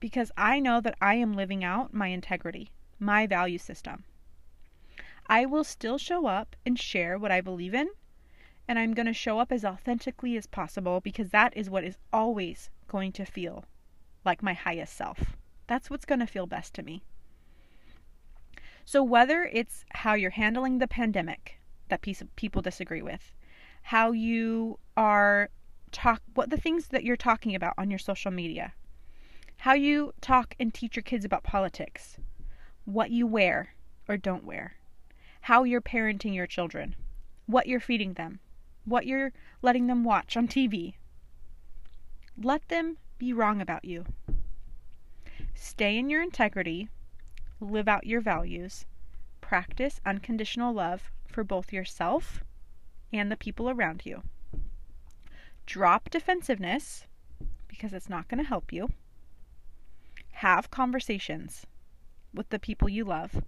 Because 0.00 0.32
I 0.36 0.58
know 0.58 0.80
that 0.80 0.96
I 1.00 1.14
am 1.14 1.34
living 1.34 1.62
out 1.62 1.94
my 1.94 2.08
integrity, 2.08 2.70
my 2.98 3.26
value 3.26 3.58
system. 3.58 4.04
I 5.26 5.46
will 5.46 5.64
still 5.64 5.96
show 5.96 6.26
up 6.26 6.56
and 6.66 6.78
share 6.78 7.18
what 7.18 7.30
I 7.30 7.40
believe 7.40 7.74
in, 7.74 7.88
and 8.66 8.78
I'm 8.78 8.94
going 8.94 9.06
to 9.06 9.12
show 9.12 9.38
up 9.38 9.52
as 9.52 9.64
authentically 9.64 10.36
as 10.36 10.46
possible 10.46 11.00
because 11.00 11.30
that 11.30 11.56
is 11.56 11.68
what 11.68 11.84
is 11.84 11.98
always 12.12 12.70
going 12.88 13.12
to 13.12 13.24
feel 13.24 13.64
like 14.24 14.42
my 14.42 14.54
highest 14.54 14.96
self. 14.96 15.36
That's 15.66 15.90
what's 15.90 16.04
going 16.04 16.20
to 16.20 16.26
feel 16.26 16.46
best 16.46 16.74
to 16.74 16.82
me. 16.82 17.04
So, 18.86 19.02
whether 19.02 19.44
it's 19.44 19.84
how 19.90 20.14
you're 20.14 20.30
handling 20.30 20.78
the 20.78 20.88
pandemic 20.88 21.58
that 21.88 22.02
people 22.36 22.62
disagree 22.62 23.02
with, 23.02 23.34
how 23.82 24.12
you 24.12 24.78
are 24.96 25.50
talk, 25.92 26.22
what 26.34 26.50
the 26.50 26.56
things 26.56 26.88
that 26.88 27.04
you're 27.04 27.16
talking 27.16 27.54
about 27.54 27.74
on 27.78 27.90
your 27.90 27.98
social 27.98 28.30
media, 28.30 28.74
how 29.58 29.72
you 29.72 30.12
talk 30.20 30.54
and 30.58 30.72
teach 30.72 30.96
your 30.96 31.02
kids 31.02 31.24
about 31.24 31.44
politics, 31.44 32.18
what 32.84 33.10
you 33.10 33.26
wear 33.26 33.74
or 34.08 34.16
don't 34.16 34.44
wear, 34.44 34.74
how 35.42 35.64
you're 35.64 35.80
parenting 35.80 36.34
your 36.34 36.46
children, 36.46 36.94
what 37.46 37.66
you're 37.66 37.80
feeding 37.80 38.14
them, 38.14 38.40
what 38.84 39.06
you're 39.06 39.32
letting 39.62 39.86
them 39.86 40.04
watch 40.04 40.36
on 40.36 40.48
TV. 40.48 40.94
Let 42.40 42.68
them 42.68 42.98
be 43.18 43.32
wrong 43.32 43.60
about 43.60 43.84
you. 43.84 44.04
Stay 45.54 45.98
in 45.98 46.10
your 46.10 46.22
integrity 46.22 46.88
live 47.64 47.88
out 47.88 48.06
your 48.06 48.20
values, 48.20 48.84
practice 49.40 50.00
unconditional 50.04 50.72
love 50.72 51.10
for 51.26 51.44
both 51.44 51.72
yourself 51.72 52.44
and 53.12 53.30
the 53.30 53.36
people 53.36 53.70
around 53.70 54.02
you. 54.04 54.22
Drop 55.66 56.10
defensiveness 56.10 57.06
because 57.68 57.92
it's 57.92 58.10
not 58.10 58.28
going 58.28 58.38
to 58.38 58.48
help 58.48 58.72
you. 58.72 58.90
Have 60.32 60.70
conversations 60.70 61.66
with 62.32 62.48
the 62.50 62.58
people 62.58 62.88
you 62.88 63.04
love. 63.04 63.42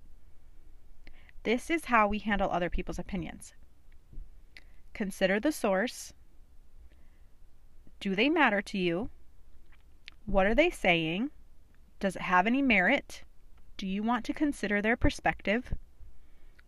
This 1.43 1.71
is 1.71 1.87
how 1.87 2.09
we 2.09 2.19
handle 2.19 2.51
other 2.51 2.71
people's 2.71 2.99
opinions. 2.99 3.55
Consider 4.97 5.39
the 5.39 5.53
source. 5.53 6.15
Do 8.01 8.15
they 8.15 8.31
matter 8.31 8.63
to 8.63 8.79
you? 8.79 9.11
What 10.25 10.47
are 10.47 10.55
they 10.55 10.71
saying? 10.71 11.33
Does 12.01 12.17
it 12.17 12.23
have 12.23 12.47
any 12.47 12.63
merit? 12.63 13.23
Do 13.77 13.87
you 13.87 14.03
want 14.03 14.25
to 14.25 14.33
consider 14.33 14.81
their 14.81 14.97
perspective? 14.97 15.75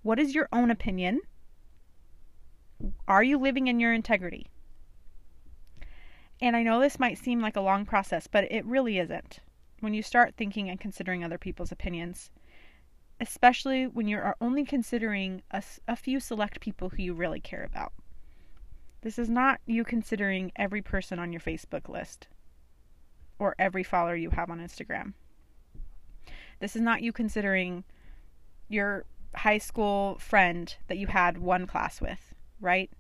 What 0.02 0.18
is 0.18 0.34
your 0.34 0.46
own 0.52 0.70
opinion? 0.70 1.22
Are 3.08 3.22
you 3.22 3.38
living 3.38 3.66
in 3.66 3.80
your 3.80 3.94
integrity? 3.94 4.50
And 6.38 6.54
I 6.54 6.62
know 6.62 6.80
this 6.80 6.98
might 6.98 7.16
seem 7.16 7.40
like 7.40 7.56
a 7.56 7.62
long 7.62 7.86
process, 7.86 8.26
but 8.26 8.44
it 8.52 8.66
really 8.66 8.98
isn't. 8.98 9.40
When 9.80 9.94
you 9.94 10.02
start 10.02 10.34
thinking 10.36 10.68
and 10.68 10.78
considering 10.78 11.24
other 11.24 11.38
people's 11.38 11.72
opinions, 11.72 12.30
especially 13.20 13.86
when 13.86 14.06
you're 14.06 14.36
only 14.38 14.66
considering 14.66 15.40
a, 15.50 15.62
a 15.88 15.96
few 15.96 16.20
select 16.20 16.60
people 16.60 16.90
who 16.90 17.02
you 17.02 17.14
really 17.14 17.40
care 17.40 17.64
about. 17.64 17.94
This 19.00 19.18
is 19.18 19.28
not 19.28 19.60
you 19.66 19.84
considering 19.84 20.52
every 20.56 20.82
person 20.82 21.18
on 21.18 21.32
your 21.32 21.40
Facebook 21.40 21.88
list 21.88 22.28
or 23.38 23.54
every 23.58 23.82
follower 23.84 24.16
you 24.16 24.30
have 24.30 24.50
on 24.50 24.58
Instagram. 24.58 25.12
This 26.60 26.74
is 26.74 26.82
not 26.82 27.02
you 27.02 27.12
considering 27.12 27.84
your 28.68 29.04
high 29.34 29.58
school 29.58 30.18
friend 30.18 30.74
that 30.88 30.98
you 30.98 31.06
had 31.06 31.38
one 31.38 31.66
class 31.66 32.00
with, 32.00 32.34
right? 32.60 32.90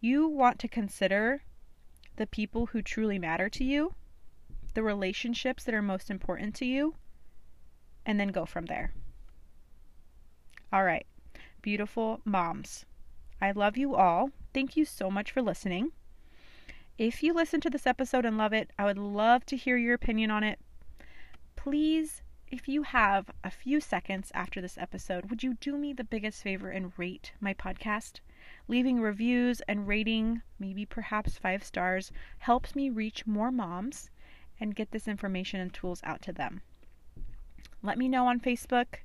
You 0.00 0.28
want 0.28 0.58
to 0.60 0.68
consider 0.68 1.42
the 2.16 2.26
people 2.26 2.66
who 2.66 2.82
truly 2.82 3.18
matter 3.18 3.48
to 3.48 3.64
you, 3.64 3.94
the 4.74 4.82
relationships 4.82 5.64
that 5.64 5.74
are 5.74 5.82
most 5.82 6.10
important 6.10 6.54
to 6.56 6.64
you, 6.64 6.94
and 8.06 8.20
then 8.20 8.28
go 8.28 8.44
from 8.44 8.66
there. 8.66 8.92
All 10.72 10.84
right, 10.84 11.06
beautiful 11.62 12.20
moms. 12.24 12.84
I 13.40 13.50
love 13.50 13.76
you 13.76 13.96
all. 13.96 14.30
Thank 14.54 14.76
you 14.76 14.84
so 14.84 15.10
much 15.10 15.32
for 15.32 15.42
listening. 15.42 15.92
If 16.96 17.22
you 17.22 17.34
listen 17.34 17.60
to 17.62 17.70
this 17.70 17.86
episode 17.86 18.24
and 18.24 18.38
love 18.38 18.52
it, 18.52 18.70
I 18.78 18.84
would 18.84 18.98
love 18.98 19.44
to 19.46 19.56
hear 19.56 19.76
your 19.76 19.94
opinion 19.94 20.30
on 20.30 20.44
it. 20.44 20.60
Please 21.56 22.22
if 22.50 22.68
you 22.68 22.84
have 22.84 23.30
a 23.42 23.50
few 23.50 23.80
seconds 23.80 24.30
after 24.32 24.60
this 24.60 24.78
episode, 24.78 25.28
would 25.28 25.42
you 25.42 25.54
do 25.54 25.76
me 25.76 25.92
the 25.92 26.04
biggest 26.04 26.40
favor 26.40 26.70
and 26.70 26.92
rate 26.96 27.32
my 27.40 27.52
podcast? 27.52 28.20
Leaving 28.68 29.00
reviews 29.00 29.60
and 29.62 29.88
rating, 29.88 30.42
maybe 30.60 30.86
perhaps 30.86 31.36
five 31.36 31.64
stars, 31.64 32.12
helps 32.38 32.76
me 32.76 32.90
reach 32.90 33.26
more 33.26 33.50
moms 33.50 34.08
and 34.60 34.76
get 34.76 34.92
this 34.92 35.08
information 35.08 35.58
and 35.58 35.74
tools 35.74 36.00
out 36.04 36.22
to 36.22 36.32
them. 36.32 36.60
Let 37.82 37.98
me 37.98 38.08
know 38.08 38.28
on 38.28 38.38
Facebook 38.38 39.00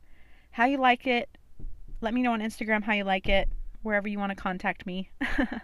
how 0.51 0.65
you 0.65 0.77
like 0.77 1.07
it. 1.07 1.29
Let 2.01 2.13
me 2.13 2.21
know 2.21 2.33
on 2.33 2.41
Instagram 2.41 2.83
how 2.83 2.93
you 2.93 3.03
like 3.03 3.27
it, 3.27 3.49
wherever 3.81 4.07
you 4.07 4.19
want 4.19 4.31
to 4.31 4.35
contact 4.35 4.85
me. 4.85 5.09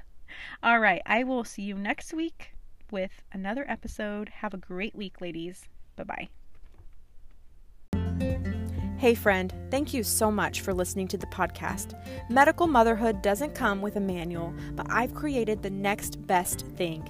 All 0.64 0.80
right, 0.80 1.02
I 1.06 1.24
will 1.24 1.44
see 1.44 1.64
you 1.64 1.76
next 1.76 2.14
week 2.14 2.52
with 2.92 3.12
another 3.34 3.66
episode. 3.68 4.30
Have 4.30 4.54
a 4.54 4.58
great 4.58 4.96
week, 4.96 5.22
ladies. 5.22 5.64
Bye 5.96 6.04
bye. 6.04 6.30
Hey, 8.98 9.14
friend, 9.14 9.54
thank 9.70 9.94
you 9.94 10.04
so 10.04 10.32
much 10.32 10.62
for 10.62 10.74
listening 10.74 11.08
to 11.10 11.18
the 11.18 11.28
podcast. 11.28 12.00
Medical 12.30 12.66
motherhood 12.66 13.22
doesn't 13.22 13.54
come 13.54 13.82
with 13.82 13.98
a 13.98 14.00
manual, 14.00 14.54
but 14.72 14.88
I've 14.90 15.14
created 15.14 15.62
the 15.62 15.70
next 15.70 16.26
best 16.26 16.62
thing. 16.78 17.08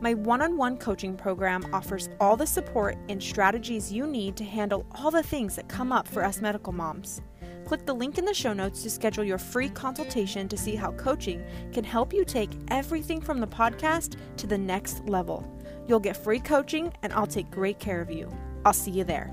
My 0.00 0.14
one 0.14 0.42
on 0.42 0.56
one 0.56 0.76
coaching 0.76 1.16
program 1.16 1.64
offers 1.72 2.08
all 2.20 2.36
the 2.36 2.46
support 2.46 2.96
and 3.08 3.22
strategies 3.22 3.92
you 3.92 4.06
need 4.06 4.36
to 4.36 4.44
handle 4.44 4.84
all 4.96 5.10
the 5.10 5.22
things 5.22 5.56
that 5.56 5.68
come 5.68 5.92
up 5.92 6.06
for 6.06 6.24
us 6.24 6.40
medical 6.40 6.72
moms. 6.72 7.20
Click 7.68 7.84
the 7.84 7.92
link 7.92 8.16
in 8.16 8.24
the 8.24 8.32
show 8.32 8.54
notes 8.54 8.82
to 8.82 8.88
schedule 8.88 9.22
your 9.22 9.36
free 9.36 9.68
consultation 9.68 10.48
to 10.48 10.56
see 10.56 10.74
how 10.74 10.90
coaching 10.92 11.44
can 11.70 11.84
help 11.84 12.14
you 12.14 12.24
take 12.24 12.48
everything 12.68 13.20
from 13.20 13.40
the 13.40 13.46
podcast 13.46 14.16
to 14.38 14.46
the 14.46 14.56
next 14.56 15.06
level. 15.06 15.46
You'll 15.86 16.00
get 16.00 16.16
free 16.16 16.40
coaching, 16.40 16.90
and 17.02 17.12
I'll 17.12 17.26
take 17.26 17.50
great 17.50 17.78
care 17.78 18.00
of 18.00 18.10
you. 18.10 18.34
I'll 18.64 18.72
see 18.72 18.92
you 18.92 19.04
there. 19.04 19.30